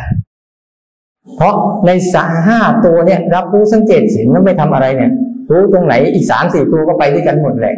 [1.36, 1.54] เพราะ
[1.86, 5.12] ในสาห้าตัวเนี่ย รับรู้สังเกตเห็นแล้วไม่ทำอะไรเนี่ย
[5.52, 7.76] รู้ตรงไหนอีกสามสี่ตัวก็ไปด้วยกันหมดเลย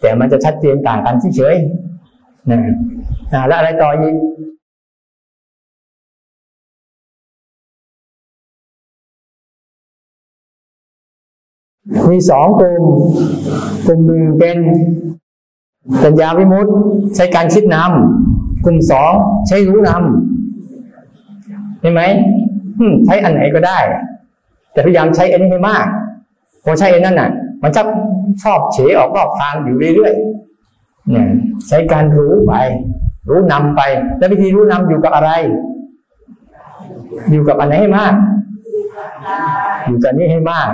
[0.00, 2.60] แต่มันจะชัดเจนต่างกันเฉยๆนะ
[3.46, 4.14] แล้วอะไรต่ออีก
[12.10, 12.82] มีสองกลุ่ม
[13.86, 14.58] กลุ่มหนึ่งเป็น
[16.02, 16.74] ปัญญาวิมุตต์
[17.16, 19.12] ใช้การคิดนำกลุ่มสอง
[19.48, 22.02] ใช้รู้นำเห็นไหม
[23.06, 23.78] ใช้อันไหนก็ได้
[24.72, 25.86] แต่พยายามใช้อันนี้ให้มาก
[26.64, 27.30] พอใช้อันนั้นน่ะ
[27.62, 27.82] มันจะ
[28.42, 31.28] ชอบเฉออกนอกทางอยู่เรื่อยๆเนี่ย
[31.68, 32.54] ใช้การรู้ไป
[33.28, 33.80] รู้นำไป
[34.18, 35.30] แล้ววิธีรู้นำอยู่กับอะไร
[37.30, 38.14] อยู่กับอันไหนให้มาก
[39.86, 40.70] อยู่กับนี้ให้มาก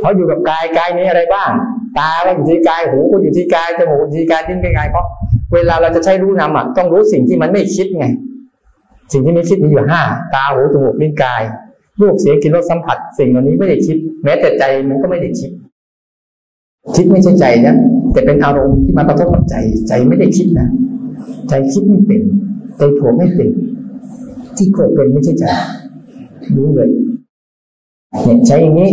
[0.00, 1.50] เพราอยู่กับกายกายมีอะไรบ้าง
[1.98, 5.06] ตาก็อยู่ที่กายหูก็อยู่ที่กายจมูกอยู่ที่กายลิ้นเป็นกายเพราะ
[5.54, 8.06] เวลาเราจะใช้รู้นำอะต้องรู้สิ่งที่มันไม่คิดไง
[9.12, 10.02] สิ่งที่ไม่คิดมีอยู่ห้า
[10.34, 11.42] ตาหูจมูกลิ้นกาย
[12.00, 15.50] รูปเสียงกลิ่นรสสัมผัส สิ่งเหล่านี้ไม่ได้คิด แม้แต่ใจมันก็ไม่ได้คิด
[16.96, 17.74] คิดไม่ใช่ใจนะ
[18.12, 19.54] แต่เป็นอารมณ์ที่มากระทบกับใจ
[19.88, 20.68] ใจไม่ได้คิดนะ
[21.48, 22.22] ใจคิดไม่เป็น
[22.78, 23.48] ใจโผล่ไม่เป็น
[24.56, 25.44] ที่โกรธเป็นไม่ใช่ใจ
[26.56, 26.88] รู้เลย
[28.24, 28.88] เนี่ยใช้อย่างนี้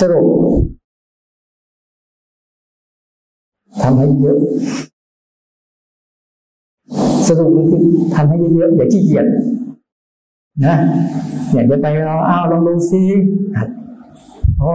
[0.00, 0.26] สรุป
[3.82, 4.38] ทำให้เยอะ
[7.28, 7.82] สรุปคือ
[8.14, 9.26] ทำให้เยอะๆอย่าขี้เกียจ
[10.66, 10.76] นะ
[11.52, 13.02] อยากจะไปเราอ้าวลองดูซิ
[14.62, 14.72] อ๋อ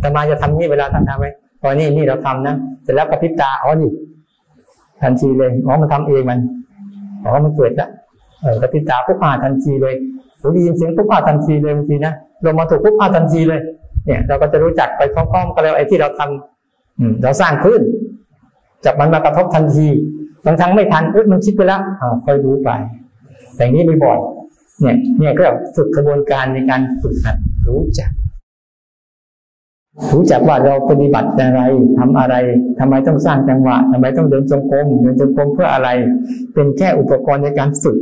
[0.00, 1.26] แต่มาจะทำนี่เวลาท่านทำไหม
[1.60, 3.90] พอนี่นี่เราทำนะเสร็จแล้วกระพริบตาอ๋อนี่
[5.02, 6.38] ทันทีเลยอ๋อมันทำเองมัน
[7.24, 7.88] อ๋อมันเกิดละ
[8.42, 9.94] เออกระพริบตาปุ๊บอ่าทันทีเลย
[10.44, 12.12] ผมได้ยินเสียงปุ๊บอ่าทันทีเลยบางทีนะ
[12.44, 13.60] ลงมาถูกปุ๊บอ่าทันทีเลย
[14.06, 17.80] เนี่ย เราก็จะรู้จักไปพร้อมๆกันแล้วไอ้ที่เราทำอืมเราสร้างขึ้น
[18.84, 19.86] จับมันมากระทบทันที
[20.44, 22.70] บางครั้งไม่ทันเอ้ยมันคิดไปแล้วอ่าค่อยรู้ไป
[23.56, 24.18] แต่นี้ไม่บ่อย
[24.80, 25.44] เนี่ยเนี่ยก็
[25.76, 27.36] ฝึกกระบวนการในการฝึกหัด
[27.68, 28.10] รู้จัก
[30.12, 31.60] รู้จักว่าเราปฏิบัติอะไร
[31.98, 32.34] ทำอะไร
[32.78, 35.88] ทำไมต้องสร้างจังหวะทำไมต้องเดินจงกรมเดินจงกรมเพื่ออะไร
[36.54, 37.98] เป็นแค่อุปกรณ์ในการฝึก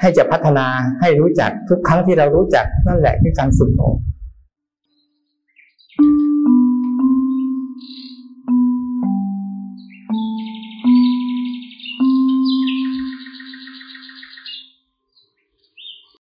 [0.00, 0.66] ให้จะพัฒนา
[1.00, 3.96] ให้รู้จักทุกครั้งที่เรารู้จักนั่นแหละคือการฝึกอบ